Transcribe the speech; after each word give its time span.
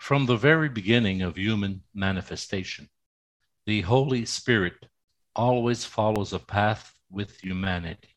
From 0.00 0.24
the 0.24 0.38
very 0.38 0.70
beginning 0.70 1.20
of 1.20 1.36
human 1.36 1.82
manifestation, 1.92 2.88
the 3.66 3.82
Holy 3.82 4.24
Spirit 4.24 4.86
always 5.36 5.84
follows 5.84 6.32
a 6.32 6.38
path 6.38 6.98
with 7.10 7.38
humanity. 7.42 8.16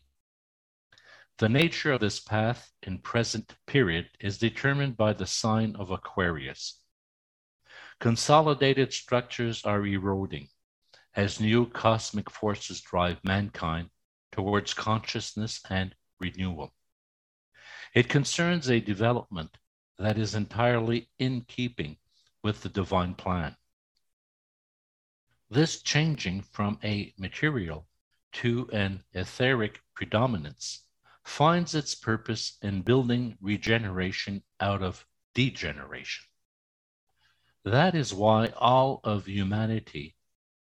The 1.39 1.49
nature 1.49 1.91
of 1.91 1.99
this 1.99 2.21
path 2.21 2.71
in 2.83 2.99
present 2.99 3.53
period 3.67 4.09
is 4.21 4.37
determined 4.37 4.95
by 4.95 5.11
the 5.11 5.27
sign 5.27 5.75
of 5.75 5.91
Aquarius. 5.91 6.79
Consolidated 7.99 8.93
structures 8.93 9.65
are 9.65 9.85
eroding 9.85 10.47
as 11.15 11.41
new 11.41 11.69
cosmic 11.69 12.29
forces 12.29 12.79
drive 12.79 13.21
mankind 13.25 13.89
towards 14.31 14.73
consciousness 14.73 15.59
and 15.69 15.93
renewal. 16.17 16.73
It 17.93 18.07
concerns 18.07 18.69
a 18.69 18.79
development 18.79 19.57
that 19.97 20.17
is 20.17 20.35
entirely 20.35 21.09
in 21.19 21.41
keeping 21.41 21.97
with 22.43 22.61
the 22.61 22.69
divine 22.69 23.13
plan. 23.13 23.55
This 25.49 25.81
changing 25.81 26.41
from 26.41 26.79
a 26.83 27.13
material 27.17 27.87
to 28.33 28.69
an 28.73 29.03
etheric 29.13 29.81
predominance 29.93 30.87
finds 31.23 31.75
its 31.75 31.95
purpose 31.95 32.57
in 32.61 32.81
building 32.81 33.37
regeneration 33.39 34.43
out 34.59 34.81
of 34.81 35.05
degeneration. 35.33 36.25
That 37.63 37.95
is 37.95 38.13
why 38.13 38.47
all 38.57 38.99
of 39.03 39.27
humanity 39.27 40.15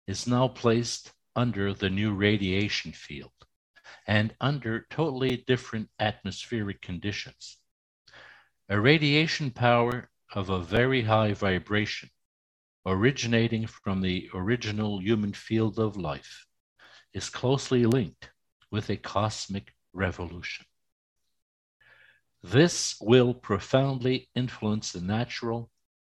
is 0.07 0.27
now 0.27 0.49
placed 0.49 1.13
under 1.35 1.73
the 1.73 1.89
new 1.89 2.13
radiation 2.13 2.93
field 2.93 3.33
and 4.07 4.35
under 4.41 4.87
totally 4.91 5.39
different 5.47 5.89
atmospheric 5.99 6.83
conditions. 6.83 7.59
A 8.73 8.81
radiation 8.81 9.51
power 9.51 10.09
of 10.35 10.49
a 10.49 10.59
very 10.59 11.03
high 11.03 11.35
vibration 11.35 12.09
originating 12.87 13.67
from 13.67 14.01
the 14.01 14.31
original 14.33 14.99
human 14.99 15.35
field 15.35 15.79
of 15.79 15.99
life 15.99 16.47
is 17.13 17.29
closely 17.29 17.85
linked 17.85 18.31
with 18.71 18.89
a 18.89 18.97
cosmic 18.97 19.75
revolution. 19.93 20.65
This 22.43 22.97
will 22.99 23.35
profoundly 23.35 24.31
influence 24.35 24.93
the 24.93 25.03
natural, 25.03 25.71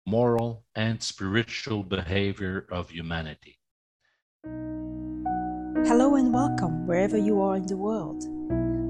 moral, 0.07 0.65
and 0.75 1.03
spiritual 1.03 1.83
behavior 1.83 2.67
of 2.71 2.89
humanity. 2.89 3.59
Hello 5.85 6.15
and 6.15 6.33
welcome 6.33 6.87
wherever 6.87 7.19
you 7.19 7.39
are 7.43 7.57
in 7.57 7.67
the 7.67 7.77
world. 7.77 8.23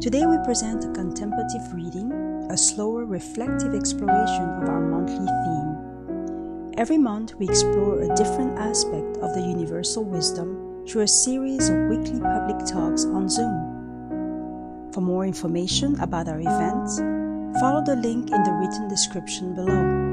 Today 0.01 0.25
we 0.25 0.39
present 0.45 0.85
a 0.85 0.93
contemplative 0.93 1.73
reading, 1.75 2.26
a 2.51 2.57
slower 2.57 3.05
reflective 3.05 3.75
exploration 3.75 4.45
of 4.63 4.69
our 4.69 4.81
monthly 4.81 5.27
theme. 5.27 6.75
Every 6.79 6.99
month 6.99 7.35
we 7.35 7.49
explore 7.49 8.03
a 8.03 8.15
different 8.15 8.59
aspect 8.59 9.17
of 9.19 9.35
the 9.35 9.41
universal 9.41 10.05
wisdom 10.05 10.85
through 10.87 11.03
a 11.03 11.09
series 11.09 11.69
of 11.69 11.89
weekly 11.89 12.21
public 12.21 12.59
talks 12.67 13.05
on 13.05 13.29
Zoom. 13.29 14.93
For 14.93 15.01
more 15.01 15.27
information 15.27 15.99
about 16.01 16.29
our 16.29 16.39
events, 16.39 16.99
follow 17.61 17.83
the 17.85 17.97
link 17.97 18.31
in 18.31 18.43
the 18.43 18.53
written 18.53 18.89
description 18.89 19.55
below. 19.55 20.07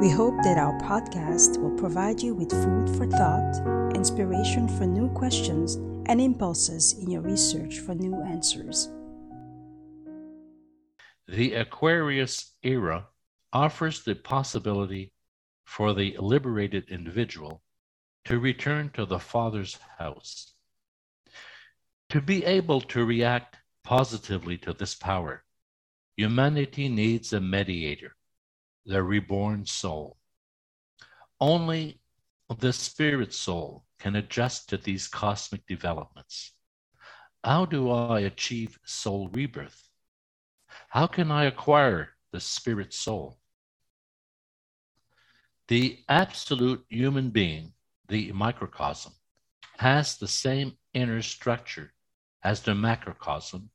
We 0.00 0.10
hope 0.10 0.34
that 0.44 0.58
our 0.58 0.78
podcast 0.80 1.56
will 1.56 1.76
provide 1.78 2.20
you 2.20 2.34
with 2.34 2.50
food 2.50 2.96
for 2.96 3.06
thought, 3.06 3.96
inspiration 3.96 4.68
for 4.68 4.86
new 4.86 5.08
questions, 5.08 5.76
and 6.06 6.20
impulses 6.20 6.94
in 7.00 7.10
your 7.10 7.22
research 7.22 7.80
for 7.80 7.94
new 7.94 8.14
answers. 8.22 8.90
The 11.28 11.52
Aquarius 11.52 12.54
era 12.62 13.06
offers 13.52 14.02
the 14.02 14.14
possibility 14.14 15.12
for 15.62 15.92
the 15.92 16.16
liberated 16.18 16.88
individual 16.88 17.62
to 18.24 18.38
return 18.38 18.88
to 18.94 19.04
the 19.04 19.18
Father's 19.18 19.76
house. 19.98 20.54
To 22.08 22.22
be 22.22 22.46
able 22.46 22.80
to 22.80 23.04
react 23.04 23.58
positively 23.84 24.56
to 24.58 24.72
this 24.72 24.94
power, 24.94 25.44
humanity 26.16 26.88
needs 26.88 27.34
a 27.34 27.40
mediator 27.40 28.16
the 28.86 29.02
reborn 29.02 29.66
soul. 29.66 30.16
Only 31.38 32.00
the 32.58 32.72
spirit 32.72 33.34
soul 33.34 33.84
can 33.98 34.16
adjust 34.16 34.70
to 34.70 34.78
these 34.78 35.08
cosmic 35.08 35.66
developments. 35.66 36.54
How 37.44 37.66
do 37.66 37.90
I 37.90 38.20
achieve 38.20 38.78
soul 38.86 39.28
rebirth? 39.28 39.87
How 40.88 41.06
can 41.06 41.30
I 41.30 41.44
acquire 41.44 42.10
the 42.32 42.40
spirit 42.40 42.92
soul? 42.92 43.38
The 45.68 45.98
absolute 46.08 46.84
human 46.88 47.30
being, 47.30 47.72
the 48.08 48.32
microcosm, 48.32 49.12
has 49.78 50.16
the 50.16 50.28
same 50.28 50.76
inner 50.94 51.22
structure 51.22 51.92
as 52.42 52.62
the 52.62 52.74
macrocosm 52.74 53.70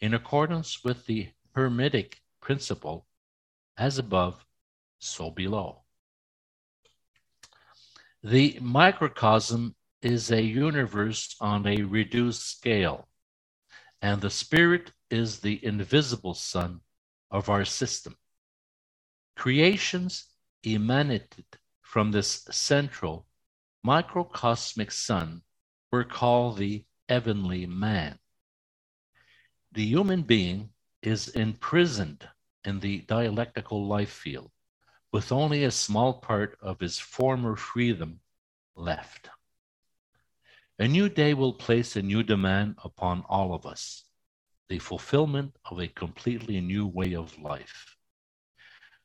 in 0.00 0.14
accordance 0.14 0.84
with 0.84 1.06
the 1.06 1.28
Hermetic 1.54 2.20
principle 2.40 3.06
as 3.76 3.98
above, 3.98 4.44
so 4.98 5.30
below. 5.30 5.82
The 8.22 8.58
microcosm 8.60 9.76
is 10.02 10.30
a 10.30 10.42
universe 10.42 11.36
on 11.40 11.66
a 11.66 11.82
reduced 11.82 12.46
scale, 12.46 13.08
and 14.02 14.20
the 14.20 14.30
spirit 14.30 14.92
is 15.10 15.40
the 15.40 15.64
invisible 15.64 16.34
sun 16.34 16.80
of 17.30 17.48
our 17.48 17.64
system. 17.64 18.16
Creations 19.36 20.26
emanated 20.64 21.46
from 21.82 22.10
this 22.10 22.46
central 22.50 23.26
microcosmic 23.82 24.90
sun 24.90 25.42
were 25.90 26.04
called 26.04 26.58
the 26.58 26.84
heavenly 27.08 27.66
man. 27.66 28.18
The 29.72 29.84
human 29.84 30.22
being 30.22 30.70
is 31.02 31.28
imprisoned 31.28 32.28
in 32.64 32.80
the 32.80 32.98
dialectical 33.02 33.86
life 33.86 34.10
field 34.10 34.50
with 35.12 35.32
only 35.32 35.64
a 35.64 35.70
small 35.70 36.14
part 36.14 36.58
of 36.60 36.80
his 36.80 36.98
former 36.98 37.56
freedom 37.56 38.20
left. 38.76 39.30
A 40.78 40.86
new 40.86 41.08
day 41.08 41.34
will 41.34 41.54
place 41.54 41.96
a 41.96 42.02
new 42.02 42.22
demand 42.22 42.76
upon 42.84 43.24
all 43.28 43.54
of 43.54 43.64
us 43.64 44.07
the 44.68 44.78
fulfillment 44.78 45.56
of 45.70 45.78
a 45.78 45.88
completely 45.88 46.60
new 46.60 46.86
way 46.86 47.14
of 47.14 47.38
life. 47.38 47.96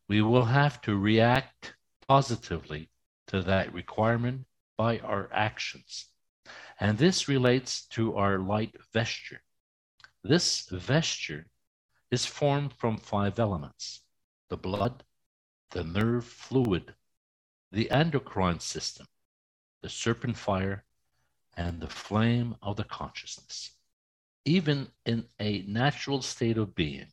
We 0.07 0.22
will 0.22 0.46
have 0.46 0.81
to 0.81 0.97
react 0.97 1.75
positively 2.07 2.90
to 3.28 3.41
that 3.44 3.74
requirement 3.74 4.46
by 4.78 5.00
our 5.00 5.29
actions. 5.31 6.07
And 6.79 6.97
this 6.97 7.28
relates 7.28 7.85
to 7.88 8.16
our 8.16 8.38
light 8.40 8.75
vesture. 8.91 9.41
This 10.24 10.68
vesture 10.69 11.46
is 12.12 12.25
formed 12.25 12.74
from 12.74 12.97
five 12.97 13.40
elements 13.40 14.01
the 14.50 14.57
blood, 14.57 15.03
the 15.72 15.84
nerve 15.84 16.25
fluid, 16.25 16.94
the 17.72 17.90
endocrine 17.90 18.59
system, 18.59 19.07
the 19.81 19.90
serpent 19.90 20.38
fire, 20.38 20.84
and 21.57 21.80
the 21.80 21.88
flame 21.88 22.56
of 22.62 22.75
the 22.75 22.84
consciousness. 22.84 23.72
Even 24.46 24.92
in 25.06 25.26
a 25.40 25.62
natural 25.64 26.22
state 26.22 26.58
of 26.58 26.76
being, 26.76 27.08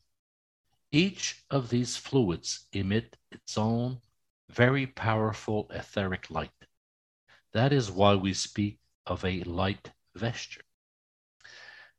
each 0.91 1.45
of 1.51 1.71
these 1.71 1.97
fluids 1.97 2.67
emit 2.73 3.17
its 3.31 3.57
own 3.57 4.01
very 4.49 4.87
powerful 4.87 5.69
etheric 5.71 6.31
light. 6.31 6.51
That 7.53 7.73
is 7.73 7.91
why 7.91 8.17
we 8.17 8.35
speak 8.35 8.81
of 9.07 9.25
a 9.25 9.43
light 9.45 9.93
vesture. 10.15 10.63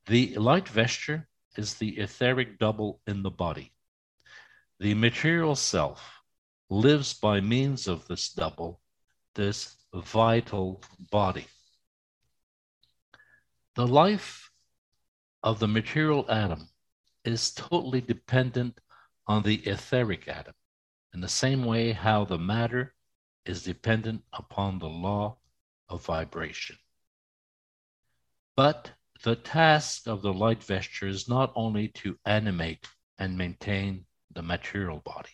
The 0.08 0.36
light 0.36 0.68
vesture 0.68 1.30
is 1.56 1.76
the 1.76 1.98
etheric 1.98 2.60
double 2.60 3.02
in 3.08 3.24
the 3.24 3.32
body. 3.32 3.72
The 4.80 4.94
material 4.94 5.56
self 5.56 6.22
lives 6.70 7.14
by 7.14 7.40
means 7.40 7.88
of 7.88 8.08
this 8.08 8.30
double, 8.30 8.82
this 9.36 9.78
vital 9.94 10.82
body. 11.12 11.48
The 13.76 13.88
life 13.88 14.51
of 15.44 15.60
the 15.60 15.68
material 15.68 16.26
atom 16.30 16.70
is 17.26 17.52
totally 17.52 18.02
dependent 18.02 18.80
on 19.28 19.44
the 19.44 19.56
etheric 19.68 20.28
atom, 20.28 20.54
in 21.14 21.22
the 21.22 21.30
same 21.30 21.66
way 21.66 21.92
how 21.92 22.26
the 22.26 22.38
matter 22.38 22.94
is 23.46 23.64
dependent 23.64 24.24
upon 24.34 24.80
the 24.80 24.90
law 24.90 25.38
of 25.90 26.06
vibration. 26.06 26.78
But 28.56 28.92
the 29.24 29.36
task 29.36 30.08
of 30.08 30.22
the 30.22 30.34
light 30.34 30.64
vesture 30.64 31.08
is 31.08 31.30
not 31.30 31.52
only 31.56 31.90
to 31.90 32.18
animate 32.26 32.88
and 33.18 33.38
maintain 33.38 34.06
the 34.34 34.42
material 34.42 35.00
body. 35.00 35.30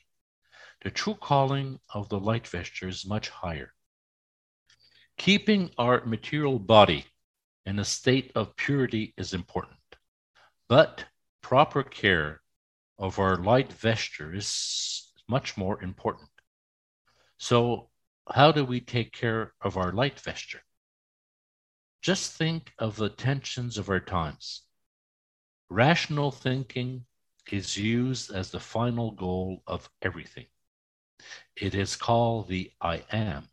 The 0.84 0.92
true 0.92 1.16
calling 1.16 1.80
of 1.94 2.10
the 2.10 2.20
light 2.20 2.48
vesture 2.48 2.88
is 2.88 3.06
much 3.06 3.30
higher. 3.30 3.74
Keeping 5.18 5.72
our 5.78 6.06
material 6.06 6.60
body 6.60 7.06
in 7.66 7.80
a 7.80 7.86
state 7.86 8.32
of 8.36 8.56
purity 8.56 9.14
is 9.18 9.34
important, 9.34 9.77
but 10.70 11.06
proper 11.42 11.84
care 11.84 12.42
of 12.98 13.20
our 13.20 13.38
light 13.38 13.72
vesture 13.72 14.34
is 14.34 15.12
much 15.28 15.56
more 15.58 15.82
important. 15.82 16.30
So, 17.38 17.90
how 18.30 18.52
do 18.52 18.66
we 18.66 18.82
take 18.82 19.14
care 19.14 19.54
of 19.62 19.78
our 19.78 19.92
light 19.94 20.20
vesture? 20.20 20.62
Just 22.02 22.34
think 22.34 22.74
of 22.80 22.96
the 22.98 23.10
tensions 23.10 23.78
of 23.78 23.90
our 23.90 24.00
times. 24.00 24.64
Rational 25.70 26.32
thinking 26.32 27.06
is 27.52 27.78
used 27.78 28.32
as 28.32 28.52
the 28.52 28.60
final 28.60 29.12
goal 29.12 29.64
of 29.68 29.90
everything. 30.02 30.48
It 31.56 31.76
is 31.76 31.96
called 31.96 32.48
the 32.48 32.72
I 32.82 33.04
am, 33.12 33.48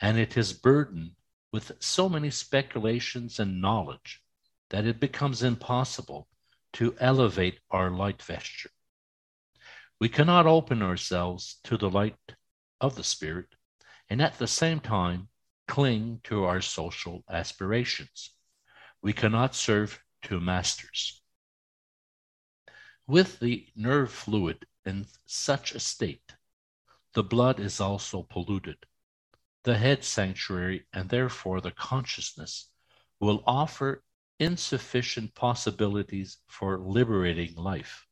and 0.00 0.18
it 0.18 0.36
is 0.36 0.52
burdened 0.52 1.12
with 1.52 1.72
so 1.80 2.08
many 2.08 2.30
speculations 2.30 3.40
and 3.40 3.60
knowledge 3.60 4.19
that 4.70 4.86
it 4.86 4.98
becomes 4.98 5.42
impossible 5.42 6.28
to 6.72 6.94
elevate 6.98 7.60
our 7.70 7.90
light 7.90 8.22
vesture. 8.22 8.70
We 10.00 10.08
cannot 10.08 10.46
open 10.46 10.82
ourselves 10.82 11.56
to 11.64 11.76
the 11.76 11.90
light 11.90 12.16
of 12.80 12.96
the 12.96 13.04
Spirit 13.04 13.54
and 14.08 14.22
at 14.22 14.38
the 14.38 14.46
same 14.46 14.80
time 14.80 15.28
cling 15.68 16.20
to 16.24 16.44
our 16.44 16.60
social 16.60 17.22
aspirations. 17.28 18.30
We 19.02 19.12
cannot 19.12 19.54
serve 19.54 20.02
two 20.22 20.40
masters. 20.40 21.22
With 23.06 23.40
the 23.40 23.66
nerve 23.76 24.12
fluid 24.12 24.66
in 24.84 25.06
such 25.26 25.74
a 25.74 25.80
state, 25.80 26.34
the 27.14 27.22
blood 27.22 27.60
is 27.60 27.80
also 27.80 28.22
polluted. 28.22 28.78
The 29.64 29.76
head 29.76 30.04
sanctuary, 30.04 30.86
and 30.92 31.08
therefore 31.08 31.60
the 31.60 31.72
consciousness, 31.72 32.70
will 33.18 33.42
offer 33.46 34.02
insufficient 34.40 35.34
possibilities 35.34 36.38
for 36.46 36.78
liberating 36.78 37.54
life. 37.54 38.06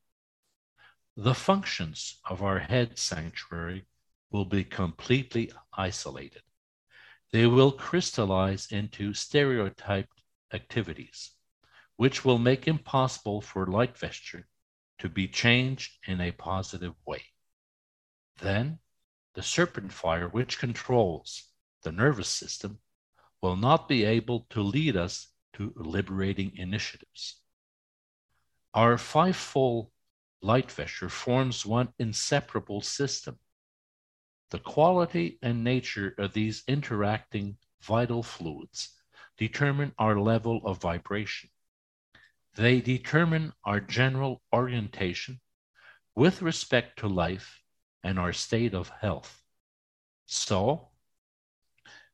The 1.16 1.34
functions 1.34 2.20
of 2.28 2.42
our 2.42 2.58
head 2.58 2.98
sanctuary 2.98 3.86
will 4.30 4.44
be 4.44 4.62
completely 4.62 5.50
isolated. 5.72 6.42
They 7.32 7.46
will 7.46 7.72
crystallize 7.72 8.70
into 8.70 9.14
stereotyped 9.14 10.22
activities, 10.52 11.30
which 11.96 12.26
will 12.26 12.38
make 12.38 12.68
impossible 12.68 13.40
for 13.40 13.66
light 13.66 13.96
vesture 13.96 14.46
to 14.98 15.08
be 15.08 15.28
changed 15.28 15.96
in 16.06 16.20
a 16.20 16.32
positive 16.32 16.94
way. 17.06 17.24
Then 18.40 18.80
the 19.34 19.42
serpent 19.42 19.92
fire, 19.94 20.28
which 20.28 20.58
controls 20.58 21.48
the 21.82 21.92
nervous 21.92 22.28
system, 22.28 22.80
will 23.40 23.56
not 23.56 23.88
be 23.88 24.04
able 24.04 24.46
to 24.50 24.60
lead 24.60 24.94
us 24.94 25.28
to 25.54 25.72
liberating 25.76 26.56
initiatives. 26.56 27.40
Our 28.74 28.98
fivefold 28.98 29.90
light 30.40 30.70
vesture 30.70 31.08
forms 31.08 31.66
one 31.66 31.92
inseparable 31.98 32.80
system. 32.80 33.38
The 34.50 34.58
quality 34.58 35.38
and 35.42 35.64
nature 35.64 36.14
of 36.18 36.32
these 36.32 36.62
interacting 36.68 37.56
vital 37.82 38.22
fluids 38.22 38.94
determine 39.36 39.92
our 39.98 40.18
level 40.18 40.60
of 40.64 40.78
vibration. 40.78 41.50
They 42.54 42.80
determine 42.80 43.52
our 43.64 43.80
general 43.80 44.42
orientation 44.52 45.40
with 46.14 46.42
respect 46.42 46.98
to 47.00 47.08
life 47.08 47.62
and 48.02 48.18
our 48.18 48.32
state 48.32 48.74
of 48.74 48.90
health. 49.00 49.42
So, 50.26 50.88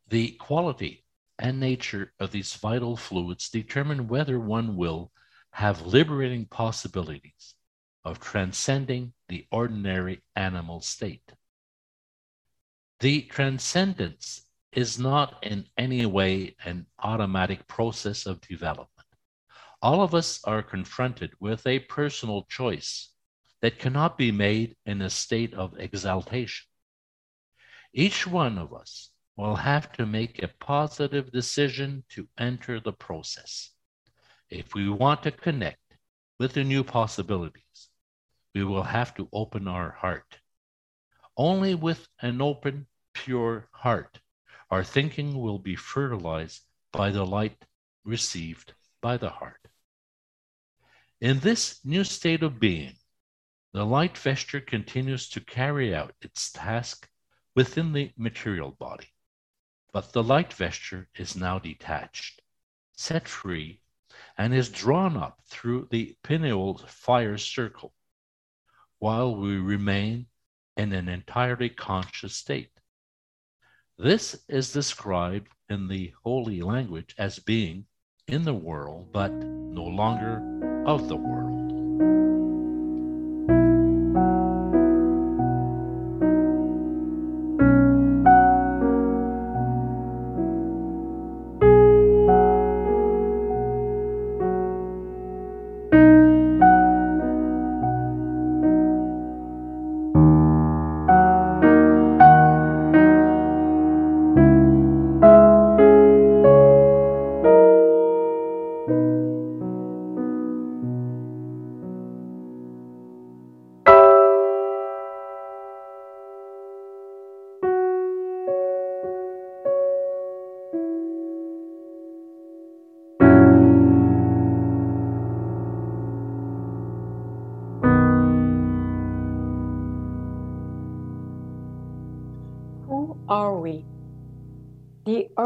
the 0.08 0.32
quality 0.32 1.03
and 1.38 1.58
nature 1.58 2.12
of 2.20 2.30
these 2.30 2.54
vital 2.54 2.96
fluids 2.96 3.48
determine 3.50 4.08
whether 4.08 4.38
one 4.38 4.76
will 4.76 5.10
have 5.50 5.86
liberating 5.86 6.46
possibilities 6.46 7.54
of 8.04 8.20
transcending 8.20 9.12
the 9.28 9.46
ordinary 9.50 10.22
animal 10.36 10.80
state. 10.80 11.32
The 13.00 13.22
transcendence 13.22 14.46
is 14.72 14.98
not 14.98 15.42
in 15.42 15.66
any 15.76 16.04
way 16.06 16.56
an 16.64 16.86
automatic 16.98 17.66
process 17.68 18.26
of 18.26 18.40
development. 18.40 18.88
All 19.80 20.02
of 20.02 20.14
us 20.14 20.40
are 20.44 20.62
confronted 20.62 21.32
with 21.40 21.66
a 21.66 21.78
personal 21.80 22.44
choice 22.44 23.10
that 23.60 23.78
cannot 23.78 24.18
be 24.18 24.32
made 24.32 24.76
in 24.84 25.00
a 25.02 25.10
state 25.10 25.54
of 25.54 25.78
exaltation. 25.78 26.66
Each 27.92 28.26
one 28.26 28.58
of 28.58 28.74
us 28.74 29.10
will 29.36 29.56
have 29.56 29.92
to 29.92 30.06
make 30.06 30.42
a 30.42 30.48
positive 30.60 31.32
decision 31.32 32.04
to 32.08 32.28
enter 32.38 32.80
the 32.80 32.92
process. 32.92 33.70
If 34.50 34.74
we 34.74 34.88
want 34.88 35.22
to 35.24 35.30
connect 35.30 35.96
with 36.38 36.52
the 36.52 36.64
new 36.64 36.84
possibilities, 36.84 37.88
we 38.54 38.64
will 38.64 38.84
have 38.84 39.14
to 39.14 39.28
open 39.32 39.66
our 39.66 39.90
heart. 39.90 40.38
Only 41.36 41.74
with 41.74 42.06
an 42.22 42.40
open, 42.40 42.86
pure 43.12 43.68
heart, 43.72 44.20
our 44.70 44.84
thinking 44.84 45.40
will 45.40 45.58
be 45.58 45.74
fertilized 45.74 46.62
by 46.92 47.10
the 47.10 47.26
light 47.26 47.64
received 48.04 48.74
by 49.00 49.16
the 49.16 49.30
heart. 49.30 49.60
In 51.20 51.40
this 51.40 51.80
new 51.84 52.04
state 52.04 52.42
of 52.42 52.60
being, 52.60 52.94
the 53.72 53.84
light 53.84 54.16
vesture 54.16 54.60
continues 54.60 55.28
to 55.30 55.40
carry 55.40 55.94
out 55.94 56.14
its 56.22 56.52
task 56.52 57.08
within 57.56 57.92
the 57.92 58.12
material 58.16 58.70
body. 58.70 59.08
But 59.94 60.12
the 60.12 60.24
light 60.24 60.52
vesture 60.52 61.08
is 61.14 61.36
now 61.36 61.60
detached, 61.60 62.42
set 62.96 63.28
free, 63.28 63.78
and 64.36 64.52
is 64.52 64.68
drawn 64.68 65.16
up 65.16 65.38
through 65.46 65.86
the 65.88 66.16
pineal 66.24 66.78
fire 66.78 67.38
circle, 67.38 67.94
while 68.98 69.36
we 69.36 69.56
remain 69.56 70.26
in 70.76 70.92
an 70.92 71.08
entirely 71.08 71.68
conscious 71.68 72.34
state. 72.34 72.72
This 73.96 74.44
is 74.48 74.72
described 74.72 75.52
in 75.68 75.86
the 75.86 76.12
holy 76.24 76.60
language 76.60 77.14
as 77.16 77.38
being 77.38 77.86
in 78.26 78.42
the 78.42 78.52
world, 78.52 79.12
but 79.12 79.30
no 79.30 79.84
longer 79.84 80.42
of 80.86 81.06
the 81.06 81.16
world. 81.16 81.53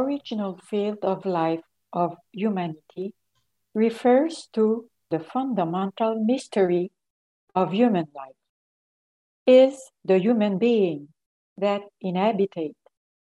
Original 0.09 0.59
field 0.71 0.99
of 1.03 1.27
life 1.27 1.61
of 1.93 2.17
humanity 2.33 3.13
refers 3.75 4.49
to 4.55 4.89
the 5.11 5.21
fundamental 5.21 6.25
mystery 6.25 6.91
of 7.55 7.73
human 7.73 8.07
life. 8.15 8.41
Is 9.47 9.91
the 10.05 10.19
human 10.19 10.59
being 10.59 11.09
that 11.59 11.83
inhabited 12.01 12.73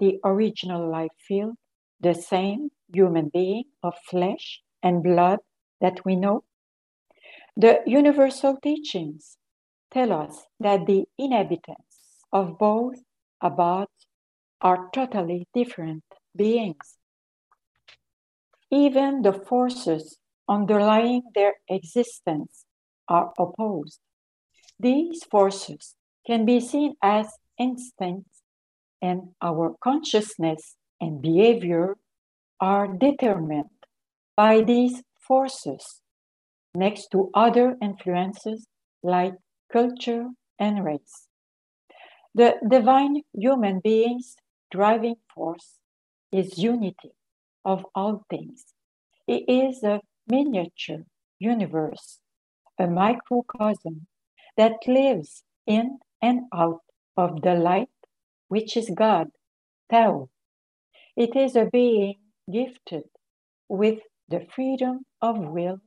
the 0.01 0.19
original 0.25 0.91
life 0.91 1.15
field 1.27 1.55
the 2.01 2.15
same 2.15 2.71
human 2.93 3.29
being 3.29 3.65
of 3.83 3.95
flesh 4.11 4.61
and 4.83 5.03
blood 5.03 5.39
that 5.81 6.05
we 6.05 6.17
know? 6.17 6.43
The 7.57 7.81
universal 7.87 8.57
teachings 8.57 9.37
tell 9.93 10.13
us 10.13 10.47
that 10.59 10.87
the 10.87 11.05
inhabitants 11.17 12.25
of 12.33 12.59
both 12.59 12.97
abodes 13.41 14.09
are 14.61 14.89
totally 14.93 15.47
different 15.55 16.03
beings. 16.35 16.99
Even 18.71 19.23
the 19.23 19.33
forces 19.33 20.19
underlying 20.49 21.23
their 21.35 21.55
existence 21.69 22.65
are 23.09 23.33
opposed. 23.39 24.01
These 24.79 25.25
forces 25.25 25.95
can 26.27 26.45
be 26.45 26.61
seen 26.61 26.95
as 27.03 27.27
instincts, 27.59 28.43
and 29.01 29.35
our 29.41 29.77
consciousness 29.83 30.77
and 31.01 31.21
behavior 31.21 31.97
are 32.61 32.87
determined 32.87 33.71
by 34.37 34.63
these 34.63 35.03
forces, 35.19 36.01
next 36.75 37.09
to 37.13 37.31
other 37.35 37.77
influences 37.83 38.67
like 39.03 39.35
culture 39.73 40.29
and 40.59 40.85
race. 40.85 41.29
The 42.35 42.55
divine 42.67 43.23
human 43.35 43.81
being's 43.81 44.37
driving 44.71 45.17
force 45.35 45.79
is 46.33 46.59
unity 46.59 47.13
of 47.65 47.85
all 47.95 48.25
things. 48.31 48.65
It 49.27 49.45
is 49.49 49.83
a 49.83 50.01
miniature 50.27 51.05
universe, 51.39 52.19
a 52.79 52.87
microcosm 52.87 54.07
that 54.57 54.87
lives 54.87 55.45
in 55.67 55.99
and 56.21 56.43
out 56.55 56.81
of 57.17 57.43
the 57.43 57.55
light, 57.55 57.89
which 58.49 58.77
is 58.77 58.91
God, 58.95 59.29
Tao. 59.91 60.29
It 61.17 61.37
is 61.37 61.57
a 61.57 61.67
being 61.67 62.17
gifted 62.51 63.05
with 63.69 63.99
the 64.29 64.47
freedom 64.55 65.05
of 65.21 65.39
will, 65.39 65.81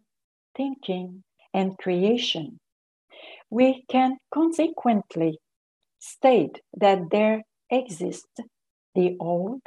thinking, 0.56 1.24
and 1.54 1.78
creation. 1.78 2.60
We 3.50 3.86
can 3.90 4.18
consequently 4.34 5.40
state 6.00 6.60
that 6.78 7.10
there 7.12 7.44
exists 7.72 8.40
the 8.94 9.16
old 9.20 9.62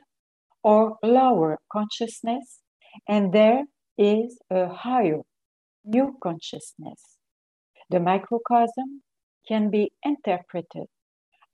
or 0.69 0.99
lower 1.03 1.59
consciousness, 1.73 2.61
and 3.09 3.33
there 3.33 3.63
is 3.97 4.39
a 4.51 4.69
higher 4.69 5.23
new 5.83 6.15
consciousness. 6.23 7.17
The 7.89 8.01
microcosm 8.01 9.03
can 9.49 9.71
be 9.71 9.93
interpreted 10.05 10.89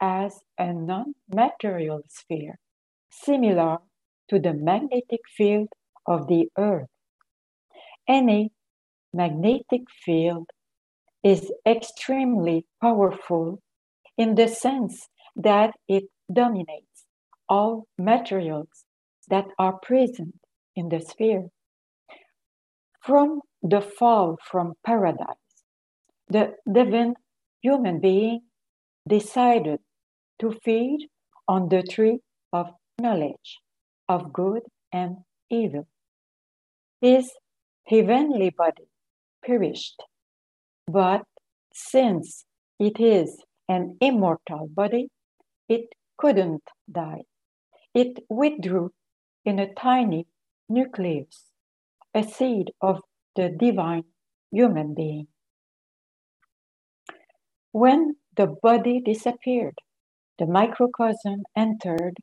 as 0.01 0.41
a 0.59 0.73
non 0.73 1.15
material 1.33 2.01
sphere, 2.09 2.59
similar 3.09 3.79
to 4.31 4.41
the 4.41 4.53
magnetic 4.53 5.21
field 5.37 5.69
of 6.09 6.27
the 6.27 6.49
Earth. 6.59 6.91
Any 8.09 8.51
magnetic 9.13 9.85
field 10.05 10.49
is 11.23 11.53
extremely 11.65 12.67
powerful 12.83 13.61
in 14.19 14.35
the 14.35 14.49
sense 14.49 15.09
that 15.37 15.71
it 15.87 16.05
dominates 16.33 17.07
all 17.49 17.87
materials 17.97 18.84
that 19.29 19.47
are 19.59 19.79
present 19.79 20.35
in 20.77 20.89
the 20.89 21.01
sphere. 21.01 21.49
From 23.01 23.41
the 23.63 23.81
fall 23.81 24.37
from 24.51 24.75
paradise, 24.85 25.37
the 26.29 26.55
divine 26.71 27.15
human 27.61 28.01
being 28.01 28.41
decided 29.07 29.81
to 30.41 30.53
feed 30.65 31.09
on 31.47 31.69
the 31.69 31.83
tree 31.83 32.21
of 32.53 32.71
knowledge 32.99 33.59
of 34.09 34.33
good 34.33 34.63
and 34.93 35.17
evil. 35.51 35.87
His 37.01 37.31
heavenly 37.87 38.51
body 38.51 38.85
perished, 39.45 40.03
but 40.87 41.23
since 41.75 42.45
it 42.79 42.99
is 43.01 43.43
an 43.69 43.97
immortal 44.01 44.69
body, 44.69 45.09
it 45.69 45.87
couldn't 46.17 46.63
die. 46.91 47.23
It 47.95 48.19
withdrew 48.29 48.91
in 49.45 49.59
a 49.59 49.73
tiny 49.75 50.27
nucleus, 50.69 51.51
a 52.15 52.23
seed 52.23 52.73
of 52.81 53.01
the 53.37 53.49
divine 53.49 54.05
human 54.51 54.95
being. 54.95 55.29
When 57.73 58.17
the 58.37 58.47
body 58.47 59.01
disappeared, 59.01 59.79
the 60.39 60.47
microcosm 60.47 61.43
entered 61.57 62.19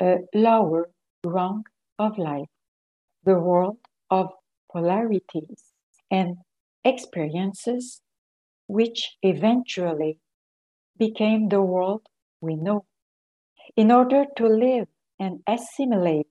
a 0.00 0.18
lower 0.34 0.90
rung 1.24 1.64
of 1.98 2.18
life, 2.18 2.48
the 3.24 3.38
world 3.38 3.78
of 4.10 4.30
polarities 4.72 5.72
and 6.10 6.38
experiences, 6.84 8.00
which 8.66 9.16
eventually 9.22 10.18
became 10.98 11.48
the 11.48 11.62
world 11.62 12.02
we 12.40 12.56
know. 12.56 12.84
In 13.76 13.90
order 13.90 14.24
to 14.36 14.46
live 14.46 14.88
and 15.18 15.40
assimilate, 15.46 16.28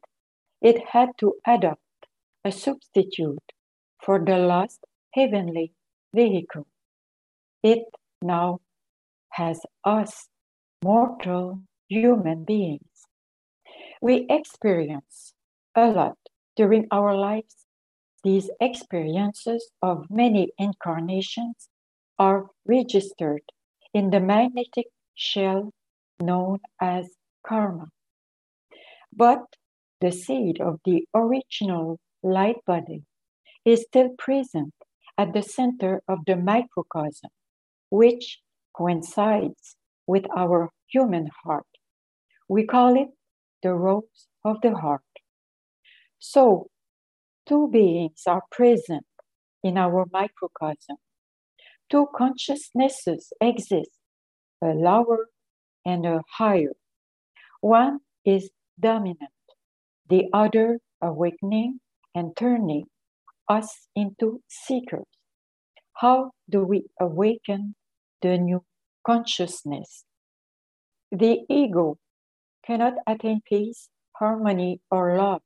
it 0.63 0.81
had 0.93 1.09
to 1.19 1.35
adopt 1.45 1.81
a 2.45 2.51
substitute 2.51 3.51
for 4.01 4.23
the 4.23 4.37
lost 4.37 4.79
heavenly 5.13 5.73
vehicle. 6.15 6.67
It 7.61 7.83
now 8.21 8.61
has 9.31 9.61
us, 9.83 10.29
mortal 10.83 11.61
human 11.89 12.45
beings. 12.45 13.07
We 14.01 14.25
experience 14.29 15.33
a 15.75 15.87
lot 15.87 16.17
during 16.55 16.87
our 16.91 17.15
lives. 17.15 17.65
These 18.23 18.49
experiences 18.61 19.69
of 19.81 20.07
many 20.09 20.51
incarnations 20.57 21.69
are 22.17 22.47
registered 22.65 23.43
in 23.93 24.11
the 24.11 24.19
magnetic 24.21 24.87
shell 25.15 25.73
known 26.21 26.59
as 26.79 27.09
karma. 27.45 27.89
But 29.15 29.43
the 30.03 30.11
seed 30.11 30.61
of 30.61 30.79
the 30.85 30.99
original 31.15 31.99
light 32.21 32.59
body 32.67 33.03
is 33.65 33.85
still 33.87 34.09
present 34.17 34.73
at 35.17 35.33
the 35.33 35.41
center 35.41 36.01
of 36.07 36.19
the 36.27 36.35
microcosm, 36.35 37.31
which 37.89 38.39
coincides 38.77 39.75
with 40.05 40.25
our 40.35 40.69
human 40.87 41.29
heart. 41.43 41.71
We 42.47 42.65
call 42.65 42.91
it 43.03 43.09
the 43.63 43.73
rose 43.73 44.27
of 44.43 44.57
the 44.61 44.75
heart. 44.75 45.13
So, 46.19 46.67
two 47.47 47.69
beings 47.71 48.23
are 48.27 48.43
present 48.51 49.05
in 49.63 49.77
our 49.77 50.05
microcosm 50.11 50.97
two 51.93 52.07
consciousnesses 52.15 53.31
exist 53.39 53.91
a 54.63 54.73
lower 54.89 55.27
and 55.85 56.05
a 56.05 56.21
higher. 56.37 56.73
One 57.61 57.99
is 58.25 58.49
dominant, 58.79 59.37
the 60.09 60.25
other 60.33 60.79
awakening 61.01 61.79
and 62.15 62.35
turning 62.35 62.85
us 63.47 63.87
into 63.95 64.41
seekers. 64.47 65.05
How 65.93 66.31
do 66.49 66.63
we 66.63 66.85
awaken 66.99 67.75
the 68.21 68.37
new 68.37 68.63
consciousness? 69.05 70.05
The 71.11 71.41
ego 71.49 71.97
cannot 72.65 72.93
attain 73.05 73.41
peace, 73.47 73.89
harmony, 74.13 74.81
or 74.89 75.17
love, 75.17 75.41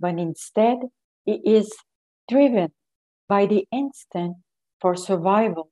but 0.00 0.18
instead 0.18 0.78
it 1.26 1.40
is 1.44 1.74
driven 2.28 2.72
by 3.28 3.46
the 3.46 3.66
instinct 3.72 4.40
for 4.80 4.96
survival 4.96 5.70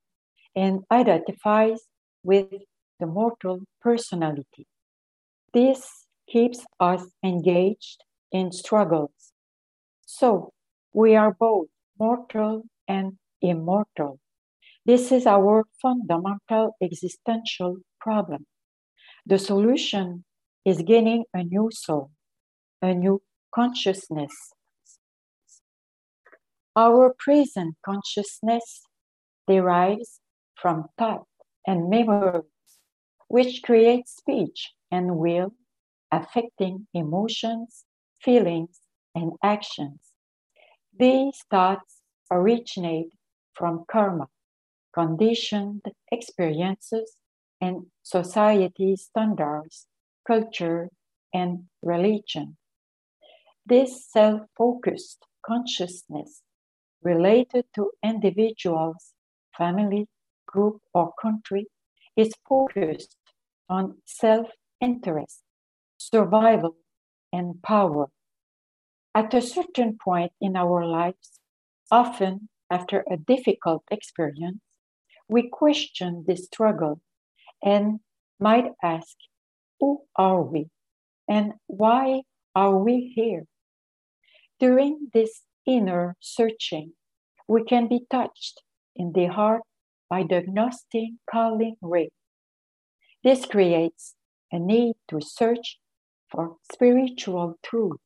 and 0.55 0.81
identifies 0.91 1.81
with 2.23 2.49
the 3.01 3.07
mortal 3.07 3.61
personality. 3.81 4.67
This 5.53 6.07
keeps 6.29 6.65
us 6.81 7.05
engaged 7.25 8.05
in 8.33 8.53
struggles. 8.53 9.33
So 10.07 10.53
we 10.93 11.15
are 11.15 11.33
both 11.33 11.69
mortal 11.99 12.65
and 12.89 13.19
immortal. 13.41 14.19
This 14.85 15.13
is 15.13 15.27
our 15.27 15.65
fundamental 15.81 16.77
existential 16.83 17.77
problem. 18.01 18.47
The 19.27 19.39
solution 19.39 20.25
is 20.65 20.83
gaining 20.83 21.25
a 21.33 21.45
new 21.45 21.71
soul, 21.73 22.11
a 22.81 22.93
new 22.95 23.23
consciousness. 23.55 24.33
Our 26.75 27.15
present 27.19 27.77
consciousness 27.85 28.83
derives 29.47 30.21
from 30.57 30.87
thought 30.99 31.27
and 31.67 31.91
memories, 31.91 32.45
which 33.29 33.63
create 33.63 34.09
speech 34.09 34.73
and 34.91 35.17
will, 35.17 35.55
affecting 36.11 36.87
emotions, 36.95 37.85
feelings, 38.23 38.81
and 39.15 39.33
actions. 39.43 40.01
These 40.99 41.45
thoughts 41.51 42.01
originate 42.31 43.13
from 43.55 43.85
karma, 43.91 44.29
conditioned 44.95 45.83
experiences, 46.11 47.17
and 47.61 47.87
society 48.03 48.97
standards, 48.97 49.87
culture, 50.27 50.91
and 51.33 51.65
religion. 51.83 52.57
This 53.65 54.11
self 54.11 54.43
focused 54.57 55.25
consciousness 55.47 56.43
related 57.03 57.65
to 57.75 57.91
individuals, 58.05 59.13
family, 59.57 60.09
group, 60.47 60.81
or 60.95 61.13
country 61.21 61.67
is 62.17 62.33
focused 62.49 63.17
on 63.69 63.99
self 64.05 64.49
interest, 64.81 65.43
survival, 65.99 66.77
and 67.33 67.63
power. 67.63 68.07
At 69.15 69.35
a 69.35 69.43
certain 69.43 69.99
point 70.03 70.33
in 70.41 70.57
our 70.57 70.87
lives, 70.87 71.41
often 71.91 72.49
after 72.71 73.05
a 73.11 73.17
difficult 73.17 73.85
experience, 73.91 74.61
we 75.29 75.49
question 75.49 76.25
this 76.27 76.47
struggle 76.47 77.01
and 77.63 78.01
might 78.41 78.73
ask, 78.83 79.17
Who 79.81 80.03
are 80.17 80.43
we? 80.43 80.69
And 81.29 81.55
why 81.67 82.23
are 82.55 82.77
we 82.77 83.13
here? 83.15 83.45
During 84.59 85.11
this 85.13 85.43
inner 85.67 86.17
searching, 86.21 86.93
we 87.49 87.65
can 87.65 87.89
be 87.89 88.07
touched 88.11 88.63
in 88.97 89.13
the 89.13 89.27
heart 89.27 89.63
by 90.09 90.25
the 90.29 90.43
Gnostic 90.47 91.11
calling 91.31 91.77
ray. 91.81 92.11
This 93.25 93.47
creates 93.47 94.15
a 94.51 94.59
need 94.59 94.95
to 95.09 95.21
search 95.21 95.79
for 96.33 96.57
spiritual 96.73 97.59
truth. 97.63 98.01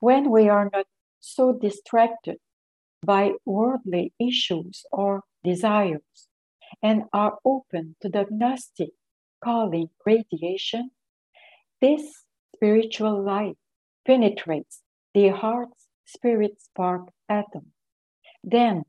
When 0.00 0.30
we 0.30 0.48
are 0.48 0.70
not 0.72 0.86
so 1.20 1.52
distracted 1.52 2.38
by 3.04 3.32
worldly 3.44 4.12
issues 4.18 4.84
or 4.90 5.22
desires 5.44 6.28
and 6.82 7.04
are 7.12 7.38
open 7.44 7.96
to 8.00 8.08
the 8.08 8.26
Gnostic 8.30 8.90
calling 9.44 9.90
radiation, 10.06 10.90
this 11.80 12.24
spiritual 12.56 13.22
light 13.22 13.56
penetrates 14.06 14.80
the 15.14 15.28
heart's 15.28 15.86
spirit 16.06 16.60
spark 16.60 17.08
atom. 17.28 17.72
Then 18.42 18.84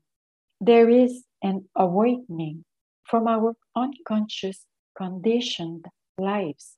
there 0.60 0.88
is 0.88 1.24
an 1.42 1.68
awakening 1.76 2.64
from 3.04 3.28
our 3.28 3.54
unconscious 3.76 4.66
conditioned 4.96 5.84
lives. 6.16 6.76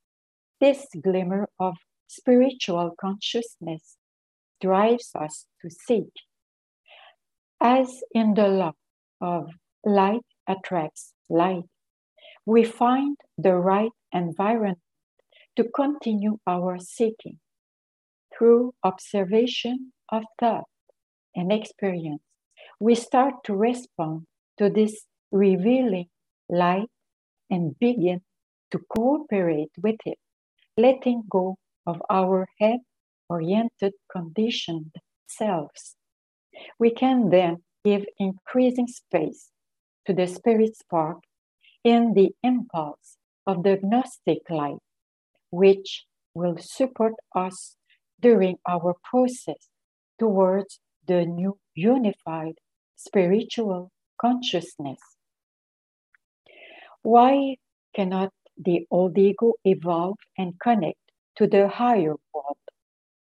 This 0.59 0.87
glimmer 1.03 1.49
of 1.59 1.75
spiritual 2.07 2.95
consciousness 2.99 3.97
drives 4.59 5.11
us 5.13 5.45
to 5.61 5.69
seek. 5.69 6.11
As 7.61 8.01
in 8.11 8.33
the 8.33 8.47
law 8.47 8.73
of 9.21 9.49
light 9.85 10.25
attracts 10.47 11.13
light, 11.29 11.65
we 12.45 12.63
find 12.63 13.17
the 13.37 13.55
right 13.55 13.91
environment 14.13 14.79
to 15.57 15.65
continue 15.75 16.37
our 16.47 16.79
seeking 16.79 17.39
through 18.35 18.73
observation 18.83 19.91
of 20.09 20.23
thought 20.39 20.65
and 21.35 21.51
experience. 21.51 22.21
We 22.79 22.95
start 22.95 23.43
to 23.45 23.55
respond 23.55 24.27
to 24.57 24.69
this 24.69 25.05
revealing 25.31 26.07
light 26.49 26.89
and 27.49 27.77
begin 27.79 28.21
to 28.71 28.79
cooperate 28.89 29.71
with 29.81 29.97
it, 30.05 30.17
letting 30.77 31.23
go 31.29 31.57
of 31.85 32.01
our 32.09 32.47
head 32.59 32.79
oriented 33.29 33.93
conditioned 34.11 34.95
selves. 35.27 35.95
We 36.79 36.91
can 36.91 37.29
then 37.29 37.63
give 37.83 38.05
increasing 38.19 38.87
space 38.87 39.49
to 40.05 40.13
the 40.13 40.27
spirit 40.27 40.77
spark 40.77 41.17
in 41.83 42.13
the 42.13 42.31
impulse 42.43 43.17
of 43.45 43.63
the 43.63 43.79
Gnostic 43.81 44.49
light, 44.49 44.79
which 45.51 46.05
will 46.33 46.57
support 46.59 47.13
us 47.35 47.75
during 48.21 48.57
our 48.67 48.95
process 49.03 49.69
towards 50.19 50.79
the 51.07 51.25
new 51.25 51.57
unified 51.75 52.55
spiritual 52.95 53.91
consciousness. 54.19 54.99
Why 57.03 57.57
cannot 57.95 58.31
the 58.57 58.85
old 58.91 59.17
ego 59.17 59.53
evolve 59.63 60.17
and 60.37 60.59
connect 60.59 60.99
to 61.37 61.47
the 61.47 61.67
higher 61.67 62.15
world? 62.33 62.57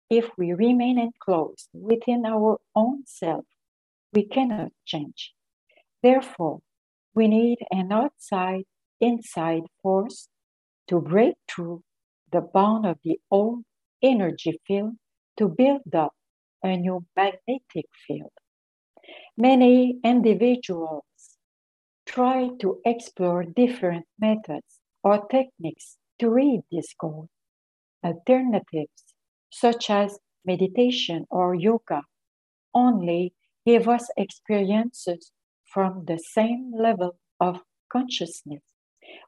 If 0.10 0.30
we 0.38 0.54
remain 0.54 0.98
enclosed 0.98 1.70
within 1.74 2.26
our 2.26 2.60
own 2.76 3.04
self, 3.06 3.46
we 4.14 4.26
cannot 4.26 4.72
change. 4.86 5.34
Therefore, 6.02 6.62
we 7.14 7.28
need 7.28 7.60
an 7.72 7.92
outside 7.92 8.64
inside 9.00 9.64
force 9.82 10.30
to 10.88 11.00
break 11.00 11.36
through 11.48 11.84
the 12.32 12.42
bound 12.42 12.86
of 12.86 12.98
the 13.04 13.20
old 13.30 13.64
energy 14.02 14.60
field 14.66 14.96
to 15.38 15.48
build 15.48 15.94
up 15.94 16.14
a 16.64 16.76
new 16.76 17.06
magnetic 17.16 17.86
field. 18.08 18.32
Many 19.38 20.00
individuals 20.04 21.04
try 22.06 22.50
to 22.60 22.82
explore 22.86 23.44
different 23.44 24.06
methods 24.20 24.79
or 25.10 25.26
techniques 25.26 25.98
to 26.20 26.30
read 26.30 26.62
this 26.72 26.94
goal. 27.00 27.30
Alternatives, 28.04 29.04
such 29.50 29.90
as 29.90 30.20
meditation 30.46 31.26
or 31.32 31.56
yoga, 31.56 32.04
only 32.76 33.34
give 33.66 33.90
us 33.90 34.08
experiences 34.18 35.32
from 35.66 36.06
the 36.06 36.20
same 36.20 36.72
level 36.78 37.16
of 37.40 37.64
consciousness. 37.92 38.62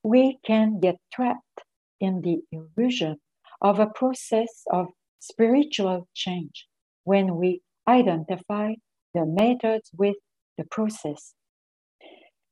We 0.03 0.37
can 0.45 0.79
get 0.79 0.97
trapped 1.11 1.61
in 1.99 2.21
the 2.21 2.37
illusion 2.51 3.17
of 3.59 3.79
a 3.79 3.87
process 3.87 4.63
of 4.71 4.85
spiritual 5.19 6.07
change 6.13 6.67
when 7.05 7.37
we 7.37 7.61
identify 7.87 8.75
the 9.15 9.25
methods 9.25 9.89
with 9.97 10.17
the 10.59 10.65
process. 10.65 11.33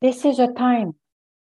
This 0.01 0.25
is 0.25 0.39
a 0.39 0.53
time 0.53 0.93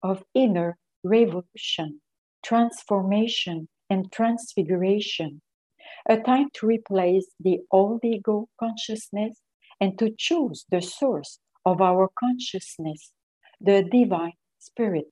of 0.04 0.24
inner 0.36 0.78
revolution, 1.04 2.02
transformation, 2.44 3.68
and 3.90 4.12
transfiguration, 4.12 5.42
a 6.10 6.18
time 6.18 6.50
to 6.54 6.66
replace 6.66 7.28
the 7.40 7.60
old 7.72 8.04
ego 8.04 8.48
consciousness 8.60 9.40
and 9.80 9.98
to 10.00 10.12
choose 10.18 10.66
the 10.72 10.82
source 10.82 11.40
of 11.66 11.82
our 11.82 12.10
consciousness, 12.20 13.12
the 13.62 13.84
divine 13.84 14.34
spirit. 14.60 15.06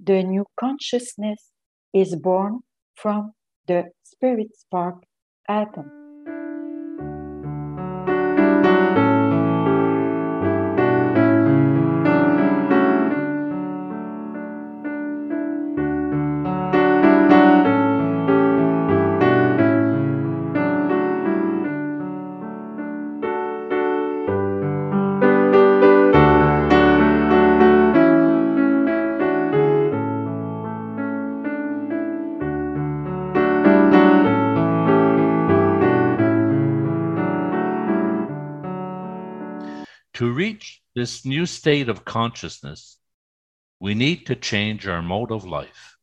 The 0.00 0.22
new 0.22 0.46
consciousness 0.58 1.50
is 1.92 2.14
born 2.16 2.60
from 2.94 3.32
the 3.66 3.90
spirit 4.04 4.56
spark 4.56 5.04
atom. 5.48 6.05
This 40.96 41.26
new 41.26 41.44
state 41.44 41.90
of 41.90 42.06
consciousness, 42.06 42.96
we 43.78 43.94
need 43.94 44.24
to 44.24 44.34
change 44.34 44.88
our 44.88 45.02
mode 45.02 45.30
of 45.30 45.44
life. 45.44 45.98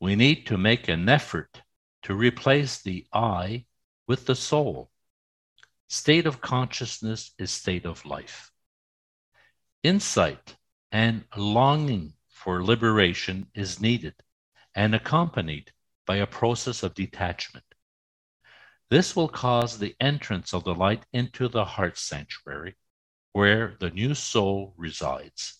We 0.00 0.16
need 0.16 0.46
to 0.46 0.56
make 0.56 0.88
an 0.88 1.06
effort 1.06 1.60
to 2.04 2.14
replace 2.14 2.80
the 2.80 3.04
I 3.12 3.66
with 4.08 4.24
the 4.24 4.34
soul. 4.34 4.90
State 5.90 6.26
of 6.26 6.40
consciousness 6.40 7.32
is 7.38 7.50
state 7.50 7.84
of 7.84 8.06
life. 8.06 8.50
Insight 9.82 10.56
and 10.90 11.24
longing 11.36 12.14
for 12.30 12.64
liberation 12.64 13.48
is 13.54 13.82
needed 13.82 14.14
and 14.74 14.94
accompanied 14.94 15.72
by 16.06 16.16
a 16.16 16.26
process 16.26 16.82
of 16.82 16.94
detachment. 16.94 17.66
This 18.88 19.14
will 19.14 19.28
cause 19.28 19.78
the 19.78 19.94
entrance 20.00 20.54
of 20.54 20.64
the 20.64 20.74
light 20.74 21.04
into 21.12 21.48
the 21.48 21.66
heart 21.66 21.98
sanctuary 21.98 22.76
where 23.32 23.76
the 23.80 23.90
new 23.90 24.14
soul 24.14 24.74
resides. 24.76 25.58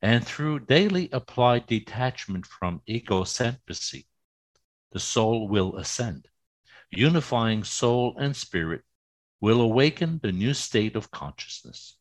And 0.00 0.24
through 0.24 0.60
daily 0.60 1.08
applied 1.12 1.66
detachment 1.66 2.46
from 2.46 2.82
egocentricity, 2.88 4.06
the 4.92 5.00
soul 5.00 5.48
will 5.48 5.76
ascend. 5.76 6.28
Unifying 6.90 7.64
soul 7.64 8.16
and 8.18 8.34
spirit 8.34 8.82
will 9.40 9.60
awaken 9.60 10.20
the 10.22 10.32
new 10.32 10.54
state 10.54 10.96
of 10.96 11.10
consciousness. 11.10 11.96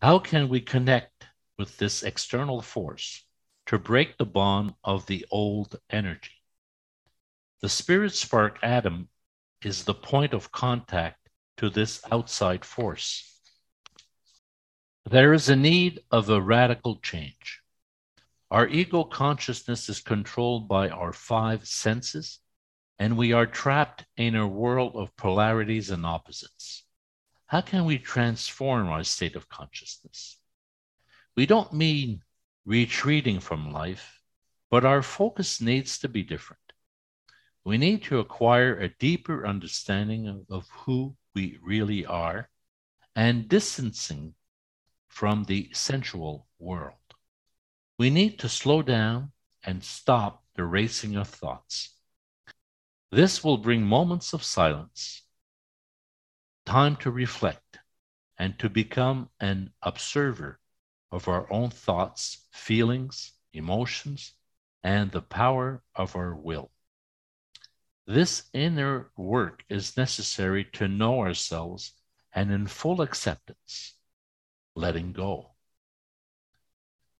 How 0.00 0.18
can 0.18 0.48
we 0.48 0.60
connect 0.60 1.26
with 1.58 1.76
this 1.78 2.02
external 2.02 2.62
force 2.62 3.24
to 3.66 3.78
break 3.78 4.16
the 4.16 4.26
bond 4.26 4.74
of 4.84 5.06
the 5.06 5.26
old 5.30 5.78
energy? 5.90 6.42
The 7.60 7.68
spirit 7.68 8.14
spark 8.14 8.58
atom 8.62 9.08
is 9.62 9.84
the 9.84 9.94
point 9.94 10.32
of 10.32 10.52
contact 10.52 11.19
to 11.60 11.68
this 11.68 12.00
outside 12.10 12.64
force. 12.64 13.38
There 15.04 15.34
is 15.34 15.50
a 15.50 15.56
need 15.56 16.00
of 16.10 16.30
a 16.30 16.40
radical 16.40 16.96
change. 16.96 17.60
Our 18.50 18.66
ego 18.66 19.04
consciousness 19.04 19.90
is 19.90 20.00
controlled 20.00 20.68
by 20.68 20.88
our 20.88 21.12
five 21.12 21.66
senses, 21.66 22.38
and 22.98 23.18
we 23.18 23.34
are 23.34 23.44
trapped 23.44 24.06
in 24.16 24.36
a 24.36 24.48
world 24.48 24.96
of 24.96 25.14
polarities 25.16 25.90
and 25.90 26.06
opposites. 26.06 26.84
How 27.44 27.60
can 27.60 27.84
we 27.84 27.98
transform 27.98 28.88
our 28.88 29.04
state 29.04 29.36
of 29.36 29.50
consciousness? 29.50 30.38
We 31.36 31.44
don't 31.44 31.74
mean 31.74 32.22
retreating 32.64 33.38
from 33.38 33.70
life, 33.70 34.22
but 34.70 34.86
our 34.86 35.02
focus 35.02 35.60
needs 35.60 35.98
to 35.98 36.08
be 36.08 36.22
different. 36.22 36.72
We 37.66 37.76
need 37.76 38.02
to 38.04 38.18
acquire 38.18 38.78
a 38.78 38.88
deeper 38.88 39.46
understanding 39.46 40.26
of, 40.26 40.46
of 40.48 40.66
who 40.70 41.16
we 41.34 41.58
really 41.62 42.04
are 42.06 42.48
and 43.14 43.48
distancing 43.48 44.34
from 45.08 45.44
the 45.44 45.68
sensual 45.72 46.46
world. 46.58 46.94
We 47.98 48.10
need 48.10 48.38
to 48.38 48.48
slow 48.48 48.82
down 48.82 49.32
and 49.64 49.84
stop 49.84 50.44
the 50.54 50.64
racing 50.64 51.16
of 51.16 51.28
thoughts. 51.28 51.94
This 53.10 53.42
will 53.42 53.58
bring 53.58 53.82
moments 53.82 54.32
of 54.32 54.42
silence, 54.44 55.22
time 56.64 56.96
to 56.96 57.10
reflect, 57.10 57.80
and 58.38 58.58
to 58.58 58.70
become 58.70 59.28
an 59.40 59.72
observer 59.82 60.60
of 61.10 61.28
our 61.28 61.52
own 61.52 61.70
thoughts, 61.70 62.46
feelings, 62.52 63.32
emotions, 63.52 64.32
and 64.82 65.10
the 65.10 65.20
power 65.20 65.82
of 65.94 66.16
our 66.16 66.34
will. 66.34 66.70
This 68.06 68.48
inner 68.52 69.10
work 69.16 69.64
is 69.68 69.96
necessary 69.96 70.64
to 70.72 70.88
know 70.88 71.20
ourselves 71.20 71.92
and 72.32 72.50
in 72.50 72.66
full 72.66 73.00
acceptance, 73.00 73.94
letting 74.74 75.12
go. 75.12 75.52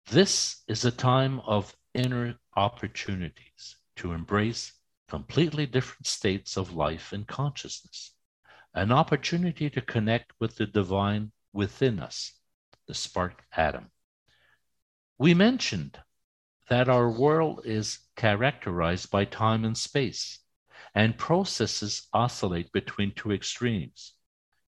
This 0.09 0.63
is 0.67 0.83
a 0.83 0.91
time 0.91 1.39
of 1.41 1.75
inner 1.93 2.35
opportunities 2.55 3.77
to 3.97 4.11
embrace 4.11 4.73
completely 5.07 5.65
different 5.65 6.07
states 6.07 6.57
of 6.57 6.73
life 6.73 7.13
and 7.13 7.27
consciousness, 7.27 8.11
an 8.73 8.91
opportunity 8.91 9.69
to 9.69 9.81
connect 9.81 10.31
with 10.39 10.55
the 10.55 10.65
divine 10.65 11.31
within 11.53 11.99
us, 11.99 12.33
the 12.87 12.93
spark 12.93 13.43
atom. 13.55 13.91
We 15.17 15.33
mentioned 15.33 15.99
that 16.69 16.89
our 16.89 17.09
world 17.09 17.61
is 17.65 17.99
characterized 18.15 19.11
by 19.11 19.25
time 19.25 19.65
and 19.65 19.77
space, 19.77 20.39
and 20.93 21.17
processes 21.17 22.07
oscillate 22.13 22.71
between 22.71 23.13
two 23.13 23.31
extremes, 23.31 24.13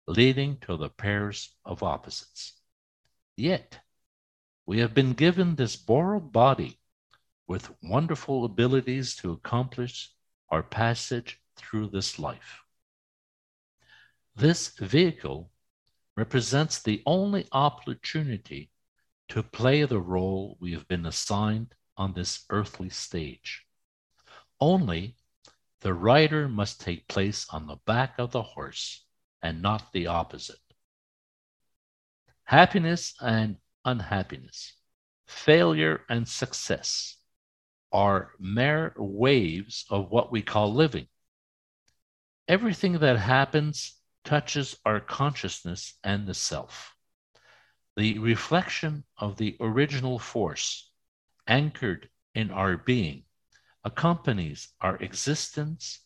leading 0.07 0.57
to 0.61 0.77
the 0.77 0.89
pairs 0.89 1.55
of 1.65 1.83
opposites. 1.83 2.61
Yet, 3.35 3.79
we 4.65 4.79
have 4.79 4.93
been 4.93 5.13
given 5.13 5.55
this 5.55 5.75
borrowed 5.75 6.31
body 6.31 6.79
with 7.47 7.73
wonderful 7.81 8.45
abilities 8.45 9.15
to 9.17 9.31
accomplish 9.31 10.11
our 10.49 10.63
passage 10.63 11.41
through 11.57 11.87
this 11.87 12.17
life. 12.17 12.61
This 14.35 14.69
vehicle 14.79 15.51
represents 16.15 16.81
the 16.81 17.01
only 17.05 17.47
opportunity 17.51 18.71
to 19.29 19.43
play 19.43 19.83
the 19.83 19.99
role 19.99 20.57
we 20.59 20.71
have 20.73 20.87
been 20.87 21.05
assigned 21.05 21.73
on 21.97 22.13
this 22.13 22.45
earthly 22.49 22.89
stage. 22.89 23.65
Only 24.59 25.15
the 25.83 25.93
rider 25.93 26.47
must 26.47 26.79
take 26.79 27.09
place 27.09 27.45
on 27.49 27.67
the 27.67 27.75
back 27.85 28.17
of 28.17 28.31
the 28.31 28.41
horse 28.41 29.03
and 29.41 29.61
not 29.61 29.91
the 29.91 30.07
opposite. 30.07 30.55
Happiness 32.45 33.13
and 33.19 33.57
unhappiness, 33.83 34.77
failure 35.27 36.05
and 36.07 36.25
success 36.25 37.17
are 37.91 38.31
mere 38.39 38.93
waves 38.97 39.85
of 39.89 40.09
what 40.09 40.31
we 40.31 40.41
call 40.41 40.73
living. 40.73 41.07
Everything 42.47 42.99
that 42.99 43.17
happens 43.17 43.99
touches 44.23 44.77
our 44.85 45.01
consciousness 45.01 45.95
and 46.01 46.25
the 46.25 46.33
self. 46.33 46.95
The 47.97 48.19
reflection 48.19 49.03
of 49.17 49.35
the 49.35 49.57
original 49.59 50.17
force 50.17 50.89
anchored 51.45 52.09
in 52.33 52.51
our 52.51 52.77
being 52.77 53.25
accompanies 53.83 54.69
our 54.81 54.97
existence 54.97 55.99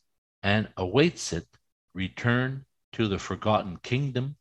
and 0.44 0.70
awaits 0.78 1.34
it 1.34 1.48
return 1.94 2.66
to 2.94 3.08
the 3.08 3.20
forgotten 3.20 3.78
kingdom 3.78 4.36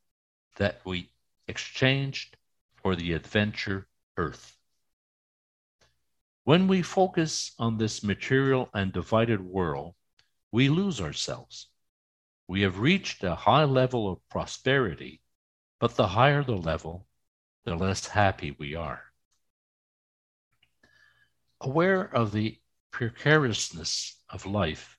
that 0.56 0.80
we 0.84 1.10
exchanged 1.48 2.36
for 2.76 2.96
the 2.96 3.12
adventure 3.12 3.86
earth. 4.16 4.56
When 6.44 6.68
we 6.68 6.82
focus 6.82 7.52
on 7.58 7.76
this 7.76 8.02
material 8.02 8.70
and 8.72 8.92
divided 8.92 9.40
world, 9.40 9.94
we 10.52 10.68
lose 10.68 11.00
ourselves. 11.00 11.68
We 12.48 12.62
have 12.62 12.78
reached 12.78 13.24
a 13.24 13.34
high 13.34 13.64
level 13.64 14.10
of 14.10 14.26
prosperity, 14.28 15.20
but 15.80 15.96
the 15.96 16.06
higher 16.06 16.44
the 16.44 16.56
level, 16.56 17.06
the 17.64 17.74
less 17.74 18.06
happy 18.06 18.54
we 18.56 18.74
are. 18.76 19.02
Aware 21.60 22.02
of 22.02 22.32
the 22.32 22.58
precariousness 22.96 24.22
of 24.30 24.46
life, 24.46 24.96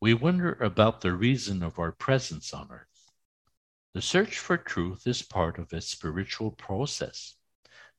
we 0.00 0.12
wonder 0.12 0.54
about 0.54 1.00
the 1.00 1.12
reason 1.12 1.62
of 1.62 1.78
our 1.78 1.92
presence 1.92 2.52
on 2.52 2.66
earth. 2.72 3.12
The 3.94 4.02
search 4.02 4.36
for 4.36 4.56
truth 4.56 5.06
is 5.06 5.22
part 5.22 5.56
of 5.56 5.72
a 5.72 5.80
spiritual 5.80 6.50
process 6.50 7.36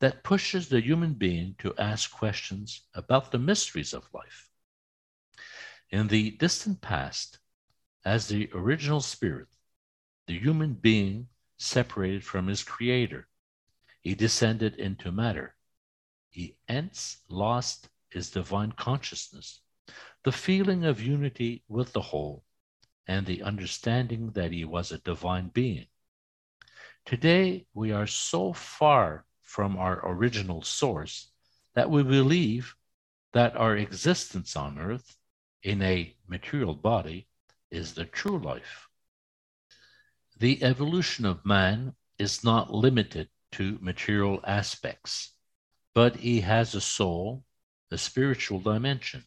that 0.02 0.26
pushes 0.26 0.67
the 0.67 0.82
human 0.82 1.13
being 1.13 1.56
to 1.60 1.74
ask 1.78 2.12
questions 2.12 2.82
about 2.94 3.32
the 3.32 3.39
mysteries 3.39 3.94
of 3.94 4.13
life. 4.13 4.50
In 5.89 6.10
the 6.10 6.32
distant 6.32 6.82
past, 6.82 7.39
as 8.04 8.28
the 8.28 8.50
original 8.54 9.00
spirit, 9.00 9.48
the 10.28 10.38
human 10.38 10.74
being 10.74 11.30
separated 11.56 12.26
from 12.26 12.48
his 12.48 12.65
creator, 12.65 13.30
he 14.02 14.13
descended 14.13 14.76
into 14.76 15.10
matter. 15.10 15.56
He 16.30 16.58
hence 16.67 17.20
lost 17.30 17.88
is 18.13 18.32
divine 18.32 18.71
consciousness, 18.74 19.62
the 20.24 20.32
feeling 20.32 20.86
of 20.86 21.02
unity 21.02 21.63
with 21.67 21.93
the 21.93 22.02
whole, 22.02 22.43
and 23.08 23.26
the 23.26 23.43
understanding 23.43 24.32
that 24.32 24.52
he 24.52 24.65
was 24.65 24.91
a 24.91 24.97
divine 25.00 25.50
being. 25.50 25.88
Today, 27.06 27.65
we 27.74 27.91
are 27.91 28.08
so 28.08 28.54
far 28.54 29.26
from 29.41 29.78
our 29.78 30.00
original 30.08 30.62
source 30.62 31.32
that 31.74 31.89
we 31.89 32.04
believe 32.04 32.76
that 33.34 33.56
our 33.56 33.76
existence 33.76 34.56
on 34.56 34.78
earth 34.78 35.17
in 35.63 35.82
a 35.82 36.15
material 36.28 36.76
body 36.76 37.28
is 37.69 37.93
the 37.93 38.06
true 38.06 38.39
life. 38.39 38.88
The 40.38 40.63
evolution 40.63 41.26
of 41.26 41.45
man 41.45 41.93
is 42.17 42.43
not 42.43 42.74
limited 42.74 43.30
to 43.54 43.78
material 43.82 44.39
aspects, 44.45 45.34
but 45.93 46.15
he 46.17 46.41
has 46.41 46.76
a 46.76 46.82
soul 46.82 47.43
the 47.92 47.98
spiritual 47.98 48.60
dimension. 48.62 49.26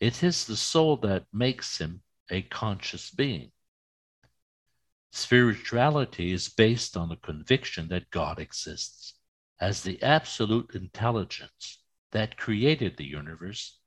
It 0.00 0.22
is 0.22 0.46
the 0.46 0.56
soul 0.56 0.96
that 0.98 1.26
makes 1.32 1.78
him 1.78 2.00
a 2.30 2.42
conscious 2.42 3.10
being. 3.10 3.50
Spirituality 5.10 6.32
is 6.32 6.48
based 6.48 6.96
on 6.96 7.08
the 7.08 7.16
conviction 7.16 7.88
that 7.88 8.10
God 8.10 8.38
exists 8.38 9.14
as 9.60 9.82
the 9.82 10.00
absolute 10.00 10.74
intelligence 10.74 11.82
that 12.12 12.36
created 12.36 12.96
the 12.96 13.04
universe 13.04 13.78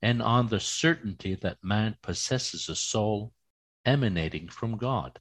and 0.00 0.22
on 0.22 0.48
the 0.48 0.60
certainty 0.60 1.34
that 1.34 1.62
man 1.62 1.96
possesses 2.00 2.70
a 2.70 2.76
soul 2.76 3.34
emanating 3.84 4.48
from 4.48 4.78
God. 4.78 5.20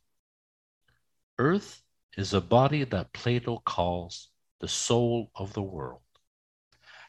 Earth 1.37 1.83
is 2.15 2.33
a 2.33 2.39
body 2.39 2.85
that 2.85 3.11
Plato 3.11 3.57
calls 3.65 4.29
the 4.61 4.69
soul 4.69 5.31
of 5.35 5.51
the 5.51 5.61
world. 5.61 6.04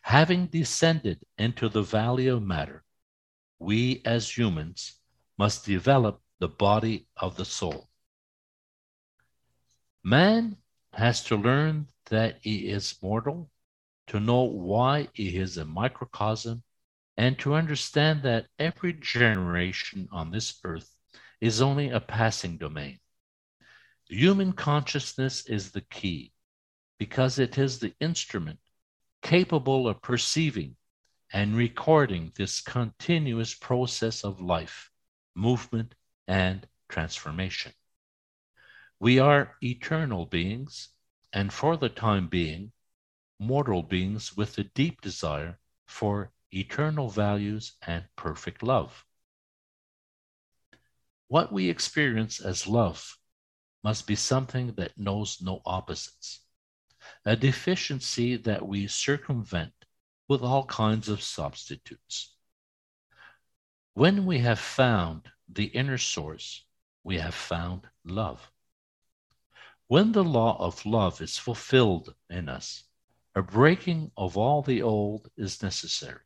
Having 0.06 0.46
descended 0.46 1.18
into 1.36 1.68
the 1.68 1.82
valley 1.82 2.28
of 2.28 2.40
matter, 2.40 2.84
we 3.58 4.02
as 4.04 4.38
humans 4.38 5.00
must 5.36 5.66
develop 5.66 6.22
the 6.38 6.46
body 6.46 7.08
of 7.16 7.36
the 7.36 7.44
soul. 7.44 7.90
Man 10.04 10.58
has 10.92 11.24
to 11.24 11.34
learn 11.34 11.88
that 12.04 12.38
he 12.40 12.68
is 12.68 13.02
mortal, 13.02 13.50
to 14.06 14.20
know 14.20 14.44
why 14.44 15.08
he 15.12 15.38
is 15.38 15.56
a 15.56 15.64
microcosm, 15.64 16.62
and 17.16 17.36
to 17.40 17.54
understand 17.54 18.22
that 18.22 18.46
every 18.60 18.92
generation 18.92 20.08
on 20.12 20.30
this 20.30 20.60
earth 20.62 20.94
is 21.40 21.60
only 21.60 21.90
a 21.90 21.98
passing 21.98 22.58
domain. 22.58 23.00
Human 24.08 24.52
consciousness 24.52 25.46
is 25.46 25.72
the 25.72 25.80
key 25.80 26.32
because 26.96 27.40
it 27.40 27.58
is 27.58 27.80
the 27.80 27.92
instrument 27.98 28.60
capable 29.26 29.88
of 29.88 30.00
perceiving 30.00 30.76
and 31.32 31.56
recording 31.56 32.30
this 32.36 32.60
continuous 32.60 33.54
process 33.54 34.22
of 34.22 34.40
life, 34.40 34.92
movement, 35.34 35.96
and 36.28 36.64
transformation. 36.88 37.72
We 39.00 39.18
are 39.18 39.56
eternal 39.60 40.26
beings, 40.26 40.90
and 41.32 41.52
for 41.52 41.76
the 41.76 41.88
time 41.88 42.28
being, 42.28 42.70
mortal 43.40 43.82
beings 43.82 44.36
with 44.36 44.56
a 44.58 44.62
deep 44.62 45.00
desire 45.00 45.58
for 45.88 46.30
eternal 46.52 47.10
values 47.10 47.72
and 47.84 48.04
perfect 48.14 48.62
love. 48.62 49.04
What 51.26 51.50
we 51.52 51.68
experience 51.68 52.38
as 52.38 52.68
love 52.68 53.18
must 53.82 54.06
be 54.06 54.14
something 54.14 54.74
that 54.76 54.96
knows 54.96 55.42
no 55.42 55.62
opposites 55.66 56.45
a 57.26 57.34
deficiency 57.34 58.36
that 58.36 58.66
we 58.66 58.86
circumvent 58.86 59.72
with 60.28 60.42
all 60.42 60.64
kinds 60.66 61.08
of 61.08 61.20
substitutes. 61.20 62.36
When 63.94 64.26
we 64.26 64.38
have 64.38 64.60
found 64.60 65.22
the 65.48 65.64
inner 65.64 65.98
source, 65.98 66.64
we 67.02 67.18
have 67.18 67.34
found 67.34 67.82
love. 68.04 68.48
When 69.88 70.12
the 70.12 70.22
law 70.22 70.56
of 70.60 70.86
love 70.86 71.20
is 71.20 71.36
fulfilled 71.36 72.14
in 72.30 72.48
us, 72.48 72.84
a 73.34 73.42
breaking 73.42 74.12
of 74.16 74.36
all 74.36 74.62
the 74.62 74.82
old 74.82 75.28
is 75.36 75.64
necessary. 75.64 76.22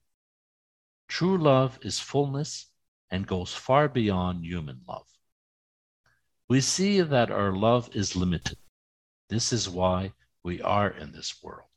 True 1.08 1.38
love 1.38 1.78
is 1.82 1.98
fullness 1.98 2.66
and 3.10 3.26
goes 3.26 3.54
far 3.54 3.88
beyond 3.88 4.44
human 4.44 4.82
love. 4.86 5.08
We 6.46 6.60
see 6.60 7.00
that 7.00 7.30
our 7.30 7.52
love 7.52 7.88
is 7.94 8.16
limited. 8.16 8.58
This 9.28 9.52
is 9.52 9.68
why 9.68 10.12
we 10.42 10.60
are 10.62 10.88
in 10.88 11.12
this 11.12 11.42
world. 11.42 11.68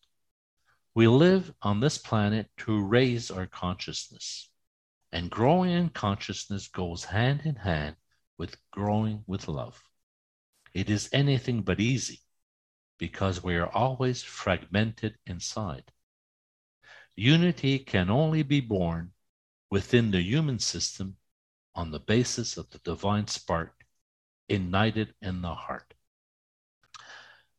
We 0.95 1.07
live 1.07 1.53
on 1.61 1.79
this 1.79 1.97
planet 1.97 2.49
to 2.59 2.83
raise 2.83 3.31
our 3.31 3.47
consciousness, 3.47 4.49
and 5.11 5.29
growing 5.29 5.71
in 5.71 5.89
consciousness 5.89 6.67
goes 6.67 7.05
hand 7.05 7.41
in 7.45 7.55
hand 7.55 7.95
with 8.37 8.57
growing 8.71 9.23
with 9.27 9.47
love. 9.47 9.83
It 10.73 10.89
is 10.89 11.09
anything 11.11 11.61
but 11.61 11.79
easy 11.79 12.19
because 12.97 13.43
we 13.43 13.55
are 13.55 13.71
always 13.71 14.23
fragmented 14.23 15.17
inside. 15.25 15.91
Unity 17.15 17.79
can 17.79 18.09
only 18.09 18.43
be 18.43 18.59
born 18.59 19.11
within 19.69 20.11
the 20.11 20.21
human 20.21 20.59
system 20.59 21.17
on 21.75 21.91
the 21.91 21.99
basis 21.99 22.57
of 22.57 22.69
the 22.69 22.79
divine 22.79 23.27
spark 23.27 23.85
ignited 24.47 25.13
in 25.21 25.41
the 25.41 25.53
heart. 25.53 25.93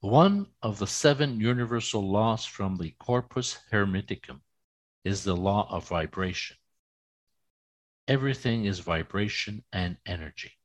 One 0.04 0.48
of 0.60 0.78
the 0.78 0.86
seven 0.86 1.40
universal 1.40 2.06
laws 2.06 2.44
from 2.44 2.76
the 2.76 2.90
Corpus 2.90 3.56
Hermeticum 3.72 4.42
is 5.02 5.24
the 5.24 5.34
law 5.34 5.66
of 5.70 5.88
vibration. 5.88 6.58
Everything 8.06 8.66
is 8.66 8.80
vibration 8.80 9.64
and 9.72 9.96
energy. 10.04 10.58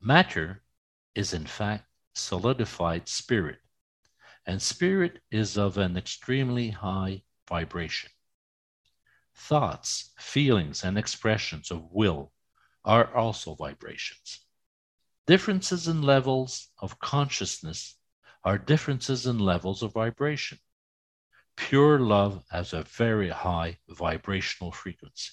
Matter 0.00 0.64
is, 1.14 1.32
in 1.32 1.46
fact, 1.46 1.86
solidified 2.14 3.08
spirit, 3.08 3.60
and 4.44 4.60
spirit 4.60 5.20
is 5.30 5.56
of 5.56 5.78
an 5.78 5.96
extremely 5.96 6.70
high 6.70 7.22
vibration. 7.48 8.10
Thoughts, 9.36 10.10
feelings, 10.18 10.82
and 10.82 10.98
expressions 10.98 11.70
of 11.70 11.92
will 11.92 12.32
are 12.84 13.14
also 13.14 13.54
vibrations. 13.54 14.40
Differences 15.28 15.86
in 15.86 16.02
levels 16.02 16.70
of 16.80 16.98
consciousness 16.98 17.98
are 18.44 18.58
differences 18.58 19.26
in 19.26 19.38
levels 19.38 19.82
of 19.82 19.92
vibration. 19.92 20.58
Pure 21.56 22.00
love 22.00 22.42
has 22.50 22.72
a 22.72 22.82
very 22.82 23.28
high 23.28 23.78
vibrational 23.88 24.72
frequency. 24.72 25.32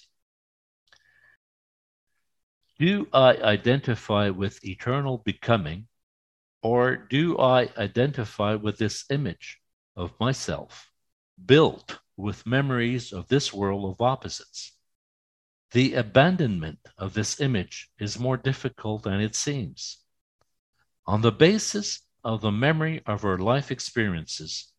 Do 2.78 3.08
I 3.12 3.36
identify 3.36 4.30
with 4.30 4.64
eternal 4.64 5.18
becoming, 5.18 5.88
or 6.62 6.96
do 6.96 7.38
I 7.38 7.68
identify 7.76 8.54
with 8.54 8.78
this 8.78 9.04
image 9.10 9.58
of 9.96 10.12
myself, 10.20 10.90
built 11.44 11.98
with 12.16 12.46
memories 12.46 13.12
of 13.12 13.28
this 13.28 13.52
world 13.52 13.90
of 13.92 14.00
opposites? 14.00 14.72
The 15.72 15.94
abandonment 15.94 16.78
of 16.98 17.14
this 17.14 17.40
image 17.40 17.90
is 17.98 18.18
more 18.18 18.36
difficult 18.36 19.04
than 19.04 19.20
it 19.20 19.34
seems. 19.34 19.98
On 21.06 21.20
the 21.20 21.32
basis 21.32 22.00
of 22.24 22.40
the 22.40 22.52
memory 22.52 23.02
of 23.06 23.24
our 23.24 23.38
life 23.38 23.70
experiences, 23.70 24.72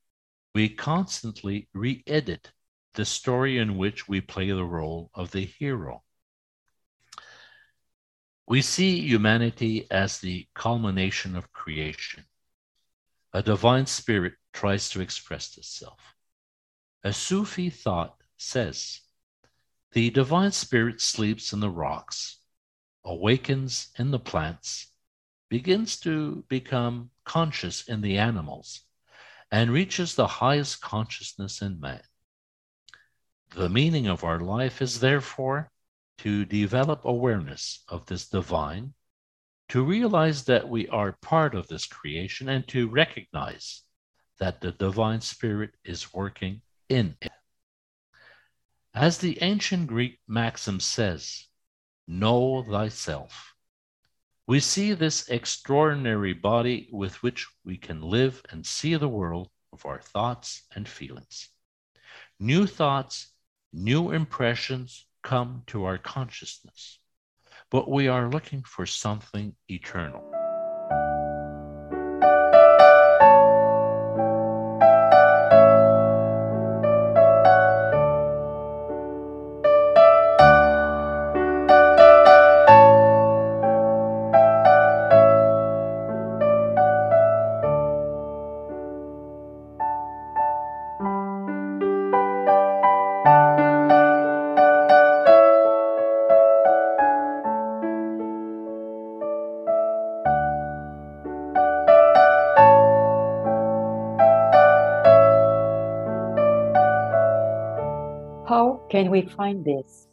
we 0.54 0.70
constantly 0.70 1.68
re 1.74 2.04
edit 2.06 2.52
the 2.94 3.06
story 3.06 3.58
in 3.58 3.78
which 3.78 4.08
we 4.08 4.22
play 4.22 4.52
the 4.52 4.64
role 4.64 5.10
of 5.14 5.32
the 5.32 5.46
hero. 5.46 6.04
We 8.48 8.62
see 8.62 9.08
humanity 9.08 9.90
as 9.90 10.20
the 10.20 10.48
culmination 10.54 11.36
of 11.36 11.54
creation. 11.54 12.26
A 13.34 13.42
divine 13.42 13.86
spirit 13.86 14.34
tries 14.52 14.90
to 14.90 15.00
express 15.00 15.58
itself. 15.58 16.16
A 17.04 17.14
Sufi 17.14 17.70
thought 17.70 18.22
says 18.38 19.02
the 19.94 20.10
divine 20.10 20.52
spirit 20.52 21.02
sleeps 21.02 21.54
in 21.54 21.60
the 21.60 21.70
rocks, 21.70 22.40
awakens 23.04 23.90
in 23.98 24.12
the 24.12 24.20
plants, 24.20 24.88
begins 25.52 26.00
to 26.00 26.46
become 26.48 27.10
conscious 27.26 27.86
in 27.90 28.00
the 28.00 28.18
animals, 28.18 28.84
and 29.52 29.70
reaches 29.70 30.16
the 30.16 30.26
highest 30.26 30.80
consciousness 30.80 31.62
in 31.62 31.78
man. 31.78 32.02
The 33.54 33.68
meaning 33.68 34.08
of 34.08 34.24
our 34.24 34.40
life 34.40 34.82
is 34.82 35.02
therefore 35.02 35.70
to 36.20 36.46
develop 36.46 37.04
awareness 37.04 37.84
of 37.90 38.06
this 38.06 38.30
divine, 38.30 38.94
to 39.68 39.84
realize 39.84 40.46
that 40.46 40.70
we 40.70 40.88
are 40.88 41.18
part 41.22 41.54
of 41.54 41.68
this 41.68 41.86
creation, 41.86 42.48
and 42.48 42.66
to 42.70 42.88
recognize 42.88 43.84
that 44.40 44.62
the 44.62 44.72
divine 44.72 45.20
spirit 45.20 45.72
is 45.84 46.14
working 46.14 46.62
in 46.88 47.18
it. 47.20 47.32
As 48.94 49.18
the 49.18 49.38
ancient 49.44 49.88
Greek 49.88 50.18
maxim 50.30 50.80
says, 50.80 51.48
know 52.08 52.64
thyself. 52.64 53.51
We 54.52 54.60
see 54.60 54.92
this 54.92 55.30
extraordinary 55.30 56.34
body 56.34 56.90
with 56.92 57.24
which 57.24 57.48
we 57.64 57.78
can 57.78 58.02
live 58.02 58.44
and 58.50 58.66
see 58.66 58.98
the 58.98 59.08
world 59.08 59.48
of 59.72 59.86
our 59.86 60.02
thoughts 60.02 60.64
and 60.76 60.86
feelings. 60.90 61.48
New 62.38 62.68
thoughts, 62.68 63.32
new 63.72 64.12
impressions 64.12 65.06
come 65.24 65.64
to 65.68 65.86
our 65.86 65.98
consciousness, 65.98 67.00
but 67.70 67.90
we 67.90 68.10
are 68.10 68.30
looking 68.30 68.62
for 68.64 68.86
something 68.86 69.56
eternal. 69.70 70.22
Can 108.92 109.10
we 109.10 109.22
find 109.22 109.64
this? 109.64 110.10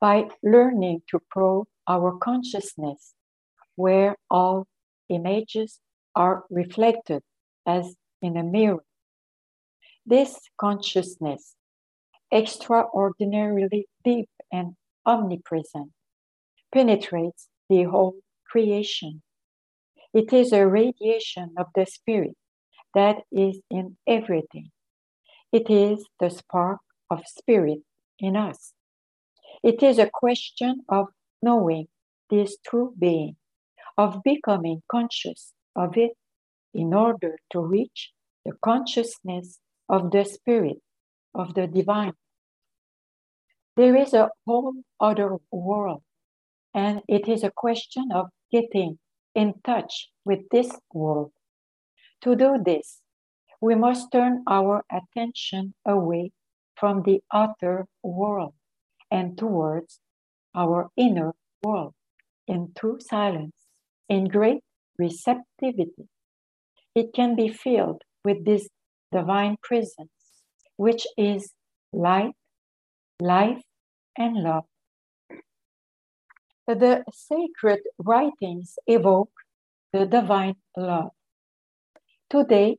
By 0.00 0.28
learning 0.42 1.02
to 1.08 1.18
probe 1.30 1.66
our 1.88 2.18
consciousness, 2.18 3.14
where 3.74 4.16
all 4.30 4.66
images 5.08 5.80
are 6.14 6.44
reflected 6.50 7.22
as 7.66 7.96
in 8.20 8.36
a 8.36 8.42
mirror. 8.42 8.84
This 10.04 10.38
consciousness, 10.60 11.54
extraordinarily 12.30 13.86
deep 14.04 14.28
and 14.52 14.76
omnipresent, 15.06 15.90
penetrates 16.72 17.48
the 17.70 17.84
whole 17.84 18.16
creation. 18.46 19.22
It 20.12 20.34
is 20.34 20.52
a 20.52 20.66
radiation 20.66 21.54
of 21.56 21.66
the 21.74 21.86
Spirit 21.86 22.36
that 22.94 23.22
is 23.32 23.60
in 23.70 23.96
everything. 24.06 24.70
It 25.50 25.70
is 25.70 26.06
the 26.18 26.28
spark 26.28 26.80
of 27.10 27.22
spirit 27.26 27.80
in 28.18 28.36
us. 28.36 28.72
It 29.62 29.82
is 29.82 29.98
a 29.98 30.10
question 30.12 30.82
of 30.88 31.08
knowing 31.42 31.88
this 32.30 32.56
true 32.66 32.94
being, 32.98 33.36
of 33.98 34.22
becoming 34.22 34.82
conscious 34.90 35.52
of 35.74 35.96
it 35.96 36.12
in 36.72 36.94
order 36.94 37.36
to 37.50 37.60
reach 37.60 38.12
the 38.44 38.52
consciousness 38.62 39.58
of 39.88 40.10
the 40.10 40.24
spirit, 40.24 40.78
of 41.34 41.54
the 41.54 41.66
divine. 41.66 42.12
There 43.76 43.96
is 43.96 44.14
a 44.14 44.30
whole 44.46 44.74
other 45.00 45.36
world, 45.50 46.02
and 46.74 47.02
it 47.08 47.28
is 47.28 47.42
a 47.42 47.50
question 47.50 48.10
of 48.12 48.28
getting 48.50 48.98
in 49.34 49.54
touch 49.64 50.10
with 50.24 50.40
this 50.50 50.70
world. 50.92 51.32
To 52.22 52.36
do 52.36 52.58
this, 52.64 53.00
we 53.60 53.74
must 53.74 54.12
turn 54.12 54.44
our 54.46 54.84
attention 54.90 55.74
away 55.86 56.32
from 56.80 57.02
the 57.02 57.22
outer 57.32 57.86
world 58.02 58.54
and 59.10 59.36
towards 59.36 60.00
our 60.54 60.88
inner 60.96 61.34
world 61.62 61.92
in 62.48 62.72
true 62.76 62.98
silence, 62.98 63.54
in 64.08 64.24
great 64.24 64.64
receptivity. 64.98 66.08
It 66.94 67.12
can 67.14 67.36
be 67.36 67.48
filled 67.48 68.02
with 68.24 68.44
this 68.46 68.68
divine 69.12 69.58
presence, 69.62 70.10
which 70.76 71.06
is 71.18 71.52
light, 71.92 72.32
life, 73.20 73.62
and 74.16 74.36
love. 74.36 74.64
The 76.66 77.04
sacred 77.12 77.80
writings 77.98 78.78
evoke 78.86 79.32
the 79.92 80.06
divine 80.06 80.54
love. 80.76 81.10
Today, 82.30 82.78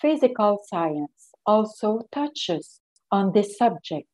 physical 0.00 0.60
science 0.64 1.32
also 1.44 2.02
touches 2.12 2.80
on 3.14 3.32
this 3.34 3.50
subject. 3.58 4.08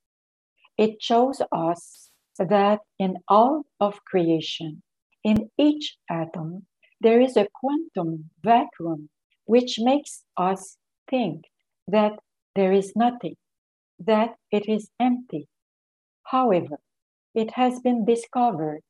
it 0.79 1.03
shows 1.03 1.43
us 1.53 2.11
that 2.39 2.81
in 2.99 3.17
all 3.29 3.65
of 3.81 4.05
creation, 4.05 4.83
in 5.25 5.51
each 5.59 5.99
atom, 6.11 6.67
there 7.01 7.21
is 7.21 7.37
a 7.37 7.49
quantum 7.55 8.31
vacuum 8.43 9.09
which 9.47 9.77
makes 9.81 10.25
us 10.39 10.79
think 11.11 11.45
that 11.89 12.15
there 12.57 12.73
is 12.73 12.95
nothing, 12.97 13.37
that 14.01 14.37
it 14.53 14.69
is 14.69 14.91
empty. 15.01 15.49
However, 16.25 16.79
it 17.35 17.53
has 17.53 17.81
been 17.81 18.05
discovered 18.07 18.85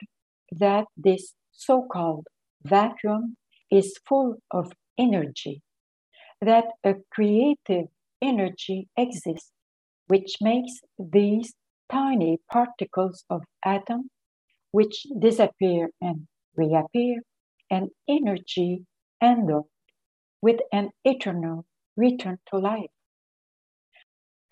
that 0.53 0.87
this 0.96 1.35
so 1.53 1.87
called 1.92 2.27
vacuum 2.64 3.37
is 3.70 3.99
full 4.09 4.37
of 4.53 4.73
energy, 4.99 5.62
that 6.42 6.66
a 6.85 6.96
creative 7.12 7.87
energy 8.23 8.88
exists 8.96 9.53
which 10.11 10.38
makes 10.40 10.73
these 10.99 11.55
tiny 11.90 12.38
particles 12.53 13.25
of 13.31 13.42
atom 13.64 14.11
which 14.73 15.07
disappear 15.27 15.90
and 16.01 16.27
reappear 16.57 17.20
and 17.70 17.90
energy 18.09 18.85
endowed 19.23 19.68
with 20.42 20.59
an 20.73 20.90
eternal 21.05 21.64
return 21.96 22.38
to 22.49 22.59
life. 22.59 22.94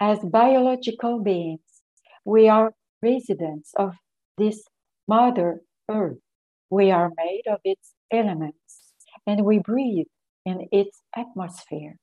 As 0.01 0.21
biological 0.21 1.21
beings, 1.21 1.83
we 2.25 2.49
are 2.49 2.73
residents 3.03 3.73
of 3.77 3.95
this 4.37 4.63
Mother 5.09 5.63
Earth. 5.91 6.19
We 6.71 6.93
are 6.93 7.11
made 7.17 7.47
of 7.51 7.59
its 7.65 7.95
elements 8.13 8.93
and 9.27 9.45
we 9.45 9.59
breathe 9.59 10.07
in 10.47 10.69
its 10.71 11.03
atmosphere. 11.17 11.97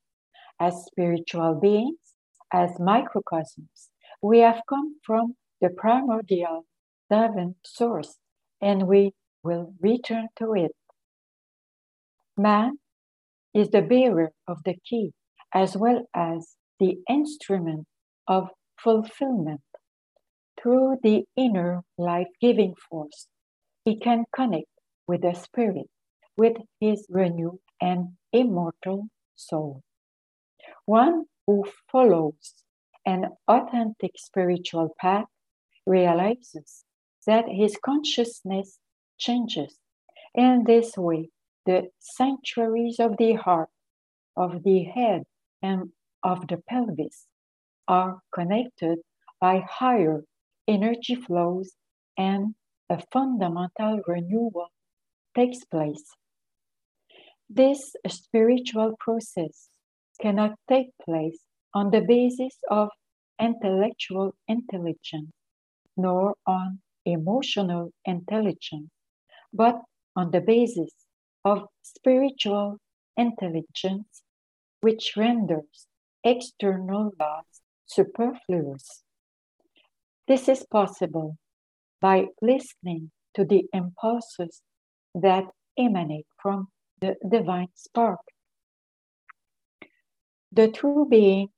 As 0.59 0.85
spiritual 0.85 1.55
beings, 1.61 2.04
as 2.53 2.79
microcosms, 2.79 3.89
we 4.21 4.39
have 4.39 4.62
come 4.67 4.97
from 5.03 5.36
the 5.62 5.69
primordial 5.69 6.65
divine 7.10 7.55
source 7.63 8.17
and 8.62 8.88
we 8.88 9.13
will 9.43 9.73
return 9.81 10.27
to 10.38 10.53
it. 10.53 10.71
Man 12.38 12.79
is 13.53 13.69
the 13.69 13.81
bearer 13.81 14.31
of 14.47 14.63
the 14.65 14.75
key 14.89 15.13
as 15.53 15.77
well 15.77 16.05
as 16.13 16.55
the 16.79 16.97
instrument 17.10 17.88
of 18.27 18.49
fulfillment. 18.77 19.62
Through 20.62 20.97
the 21.03 21.25
inner 21.36 21.84
life 21.97 22.27
giving 22.41 22.75
force, 22.89 23.27
he 23.86 23.97
can 23.97 24.25
connect 24.36 24.67
with 25.08 25.21
the 25.21 25.34
spirit, 25.34 25.89
with 26.36 26.58
his 26.79 27.05
renewed 27.10 27.60
and 27.79 28.17
immortal 28.34 29.08
soul. 29.36 29.84
One 30.86 31.25
who 31.47 31.65
follows 31.91 32.55
an 33.05 33.29
authentic 33.47 34.12
spiritual 34.17 34.95
path 34.99 35.27
realizes 35.86 36.84
that 37.27 37.45
his 37.47 37.77
consciousness 37.84 38.79
changes. 39.17 39.77
In 40.34 40.63
this 40.65 40.97
way, 40.97 41.29
the 41.65 41.89
sanctuaries 41.99 42.99
of 42.99 43.17
the 43.17 43.34
heart, 43.34 43.69
of 44.36 44.63
the 44.63 44.84
head, 44.84 45.23
and 45.62 45.91
of 46.23 46.47
the 46.47 46.58
pelvis 46.69 47.27
are 47.88 48.19
connected 48.34 48.99
by 49.39 49.63
higher 49.67 50.23
energy 50.67 51.15
flows 51.15 51.75
and 52.17 52.55
a 52.89 53.01
fundamental 53.12 54.01
renewal 54.08 54.69
takes 55.36 55.63
place. 55.65 56.03
This 57.49 57.95
spiritual 58.08 58.95
process 58.99 59.69
cannot 60.21 60.54
take 60.67 60.89
place 61.04 61.39
on 61.73 61.91
the 61.91 62.01
basis 62.01 62.58
of 62.69 62.89
intellectual 63.39 64.34
intelligence, 64.47 65.32
nor 65.97 66.36
on 66.45 66.80
emotional 67.06 67.91
intelligence, 68.06 68.89
but 69.54 69.82
on 70.15 70.32
the 70.32 70.41
basis 70.41 70.91
of 71.43 71.67
spiritual 71.82 72.78
intelligence, 73.17 74.23
which 74.82 75.13
renders 75.15 75.88
external 76.23 77.12
laws 77.19 77.62
superfluous. 77.86 79.04
This 80.28 80.49
is 80.49 80.65
possible 80.71 81.38
by 82.01 82.28
listening 82.41 83.12
to 83.36 83.45
the 83.45 83.65
impulses 83.73 84.62
that 85.13 85.45
emanate 85.78 86.28
from 86.41 86.67
the 86.99 87.15
divine 87.30 87.67
spark 87.75 88.19
the 90.55 90.69
true 90.69 91.05
being 91.09 91.49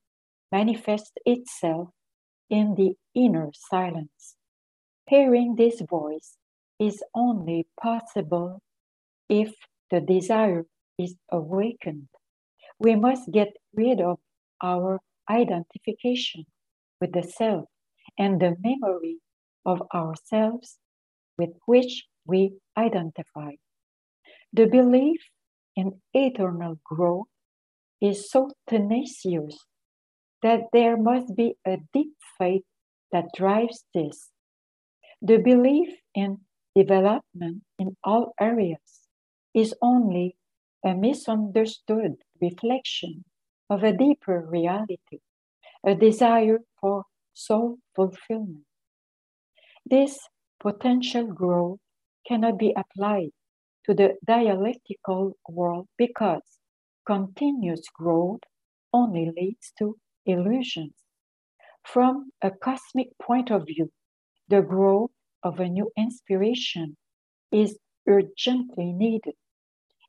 manifests 0.52 1.12
itself 1.26 1.90
in 2.50 2.74
the 2.76 2.94
inner 3.14 3.52
silence. 3.54 4.36
Hearing 5.08 5.56
this 5.56 5.82
voice 5.82 6.38
is 6.80 7.04
only 7.14 7.68
possible 7.80 8.62
if 9.30 9.54
the 9.92 10.02
desire 10.02 10.66
is 10.98 11.16
awakened. 11.32 12.08
We 12.80 12.96
must 12.96 13.32
get 13.32 13.50
rid 13.74 14.02
of 14.02 14.18
our 14.64 15.00
identification 15.30 16.46
with 17.00 17.14
the 17.14 17.24
self 17.24 17.66
and 18.18 18.40
the 18.40 18.56
memory 18.60 19.18
of 19.66 19.82
ourselves 19.94 20.78
with 21.38 21.52
which 21.66 22.06
we 22.26 22.54
identify. 22.76 23.52
The 24.54 24.66
belief 24.66 25.22
in 25.76 26.02
eternal 26.14 26.80
growth 26.84 27.28
is 28.02 28.30
so 28.30 28.52
tenacious 28.68 29.58
that 30.44 30.62
there 30.72 30.98
must 30.98 31.36
be 31.36 31.56
a 31.66 31.78
deep 31.94 32.14
faith 32.38 32.64
that 33.12 33.34
drives 33.36 33.84
this. 33.94 34.30
The 35.22 35.38
belief 35.38 35.90
in 36.14 36.42
development 36.76 37.64
in 37.80 37.98
all 38.04 38.34
areas 38.40 39.08
is 39.54 39.74
only 39.82 40.36
a 40.86 40.94
misunderstood 40.94 42.18
reflection 42.40 43.26
of 43.70 43.84
a 43.84 43.92
deeper 43.92 44.46
reality, 44.48 45.20
a 45.84 45.96
desire 45.96 46.60
for 46.80 47.06
soul 47.34 47.78
fulfillment. 47.96 48.66
This 49.86 50.20
potential 50.60 51.28
growth 51.28 51.80
cannot 52.28 52.60
be 52.60 52.74
applied 52.76 53.32
to 53.86 53.94
the 53.94 54.16
dialectical 54.26 55.38
world 55.50 55.88
because 55.98 56.57
continuous 57.08 57.84
growth 57.94 58.42
only 58.94 59.32
leads 59.36 59.72
to 59.80 59.98
illusions. 60.26 60.94
From 61.84 62.32
a 62.42 62.52
cosmic 62.52 63.18
point 63.20 63.50
of 63.50 63.66
view, 63.66 63.92
the 64.50 64.62
growth 64.62 65.12
of 65.42 65.60
a 65.60 65.70
new 65.70 65.90
inspiration 65.98 66.98
is 67.52 67.80
urgently 68.08 68.92
needed. 68.92 69.36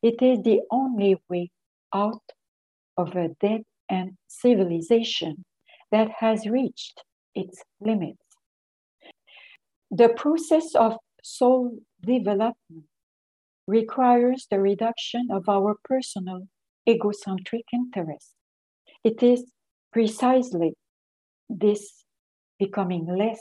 It 0.03 0.21
is 0.21 0.43
the 0.43 0.61
only 0.73 1.17
way 1.31 1.51
out 1.95 2.23
of 2.97 3.15
a 3.15 3.29
dead 3.41 3.63
end 3.89 4.17
civilization 4.27 5.45
that 5.93 6.09
has 6.19 6.47
reached 6.47 7.03
its 7.35 7.63
limits. 7.81 8.19
The 9.91 10.09
process 10.09 10.75
of 10.75 10.97
soul 11.23 11.79
development 12.03 12.87
requires 13.67 14.47
the 14.51 14.61
reduction 14.61 15.29
of 15.31 15.49
our 15.49 15.77
personal 15.85 16.49
egocentric 16.89 17.65
interest. 17.73 18.35
It 19.05 19.23
is 19.23 19.45
precisely 19.93 20.75
this 21.49 22.05
becoming 22.59 23.07
less 23.07 23.41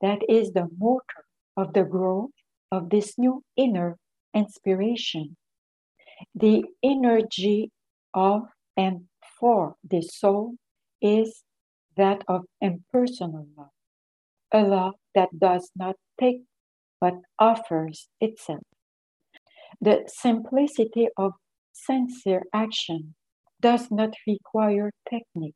that 0.00 0.20
is 0.28 0.52
the 0.52 0.68
motor 0.78 1.24
of 1.56 1.72
the 1.72 1.84
growth 1.84 2.30
of 2.70 2.90
this 2.90 3.14
new 3.18 3.42
inner 3.56 3.96
inspiration. 4.34 5.36
The 6.34 6.64
energy 6.82 7.70
of 8.12 8.42
and 8.76 9.02
for 9.38 9.76
the 9.88 10.02
soul 10.02 10.54
is 11.00 11.42
that 11.96 12.22
of 12.28 12.42
impersonal 12.60 13.46
love, 13.56 13.68
a 14.52 14.62
love 14.62 14.94
that 15.14 15.28
does 15.38 15.70
not 15.76 15.96
take 16.20 16.42
but 17.00 17.14
offers 17.38 18.08
itself. 18.20 18.62
The 19.80 20.04
simplicity 20.06 21.08
of 21.16 21.32
sincere 21.74 22.44
action 22.54 23.14
does 23.60 23.90
not 23.90 24.14
require 24.26 24.90
technique. 25.10 25.54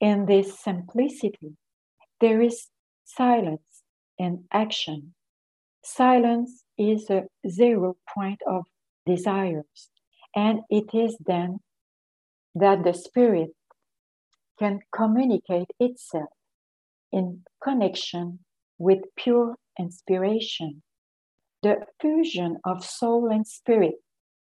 In 0.00 0.26
this 0.26 0.58
simplicity, 0.58 1.56
there 2.20 2.40
is 2.40 2.68
silence 3.04 3.82
in 4.18 4.44
action. 4.52 5.14
Silence 5.82 6.64
is 6.78 7.10
a 7.10 7.24
zero 7.48 7.96
point 8.14 8.40
of 8.46 8.64
desires, 9.04 9.90
and 10.34 10.60
it 10.70 10.94
is 10.94 11.16
then 11.26 11.58
that 12.54 12.84
the 12.84 12.94
spirit 12.94 13.50
can 14.58 14.80
communicate 14.94 15.70
itself 15.78 16.30
in 17.12 17.42
connection 17.62 18.40
with 18.78 19.00
pure 19.16 19.56
inspiration. 19.78 20.82
The 21.62 21.76
fusion 22.00 22.58
of 22.64 22.84
soul 22.84 23.28
and 23.30 23.46
spirit 23.46 23.96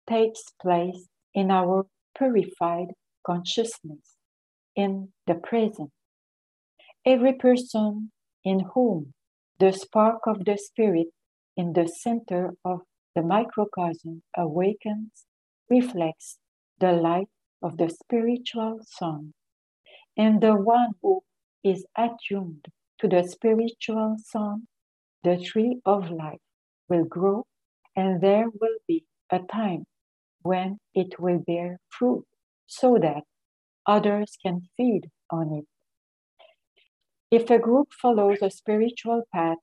takes 0.10 0.44
place 0.62 1.08
in 1.34 1.52
our 1.52 1.86
purified 2.18 2.88
consciousness, 3.26 4.16
in 4.76 5.10
the 5.26 5.36
present. 5.36 5.92
Every 7.06 7.34
person 7.34 8.12
in 8.44 8.62
whom 8.74 9.14
the 9.60 9.72
spark 9.72 10.22
of 10.28 10.46
the 10.46 10.58
Spirit 10.58 11.08
in 11.56 11.74
the 11.74 11.88
center 11.88 12.54
of 12.64 12.82
the 13.16 13.24
microcosm 13.24 14.22
awakens, 14.38 15.26
reflects 15.70 16.38
the 16.80 16.92
light 16.92 17.30
of 17.64 17.78
the 17.78 17.90
spiritual 17.90 18.80
sun. 18.86 19.34
And 20.16 20.40
the 20.40 20.54
one 20.54 20.92
who 21.02 21.24
is 21.64 21.84
attuned 21.98 22.66
to 23.00 23.08
the 23.08 23.24
spiritual 23.24 24.18
sun, 24.24 24.68
the 25.24 25.38
tree 25.44 25.82
of 25.84 26.12
life 26.12 26.40
will 26.88 27.06
grow, 27.06 27.46
and 27.96 28.22
there 28.22 28.46
will 28.62 28.78
be 28.88 29.04
a 29.32 29.40
time 29.40 29.86
when 30.42 30.80
it 30.94 31.20
will 31.20 31.40
bear 31.40 31.80
fruit 31.90 32.26
so 32.66 32.98
that 33.02 33.24
others 33.86 34.38
can 34.42 34.62
feed 34.76 35.10
on 35.32 35.54
it. 35.54 35.66
If 37.30 37.50
a 37.50 37.60
group 37.60 37.90
follows 38.02 38.38
a 38.42 38.50
spiritual 38.50 39.24
path 39.34 39.58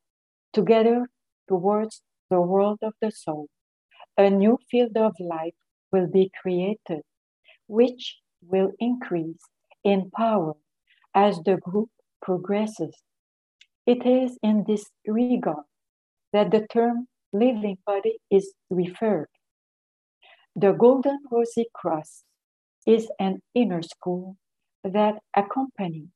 together 0.52 1.08
towards 1.48 2.02
the 2.30 2.40
world 2.40 2.78
of 2.82 2.94
the 3.00 3.10
soul, 3.10 3.48
a 4.16 4.30
new 4.30 4.58
field 4.70 4.96
of 4.96 5.14
life 5.18 5.54
will 5.90 6.06
be 6.06 6.30
created, 6.40 7.02
which 7.66 8.18
will 8.42 8.72
increase 8.78 9.42
in 9.82 10.10
power 10.10 10.54
as 11.14 11.40
the 11.44 11.56
group 11.56 11.90
progresses. 12.20 12.96
It 13.86 14.06
is 14.06 14.38
in 14.42 14.64
this 14.66 14.90
regard 15.06 15.64
that 16.32 16.50
the 16.50 16.66
term 16.72 17.08
living 17.32 17.78
body 17.86 18.18
is 18.30 18.54
referred. 18.70 19.28
The 20.56 20.70
Golden 20.70 21.18
Rosy 21.32 21.66
Cross 21.74 22.22
is 22.86 23.10
an 23.18 23.40
inner 23.56 23.82
school 23.82 24.36
that 24.84 25.14
accompanies 25.34 26.10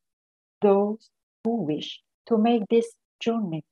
those 0.62 1.10
who 1.42 1.64
wish 1.64 2.00
to 2.28 2.38
make 2.38 2.62
this 2.70 2.94
journey. 3.18 3.64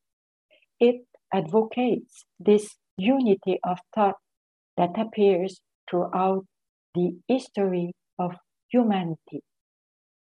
It 0.80 1.06
advocates 1.32 2.24
this 2.40 2.74
unity 2.96 3.60
of 3.62 3.78
thought 3.94 4.16
that 4.76 4.98
appears 4.98 5.60
throughout 5.88 6.44
the 6.96 7.16
history 7.28 7.92
of 8.18 8.32
humanity, 8.68 9.42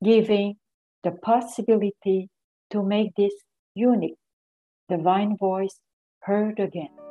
giving 0.04 0.56
the 1.04 1.12
possibility 1.12 2.28
to 2.72 2.84
make 2.84 3.16
this 3.16 3.34
unique 3.76 4.20
divine 4.90 5.38
voice 5.38 5.80
heard 6.24 6.60
again. 6.60 7.07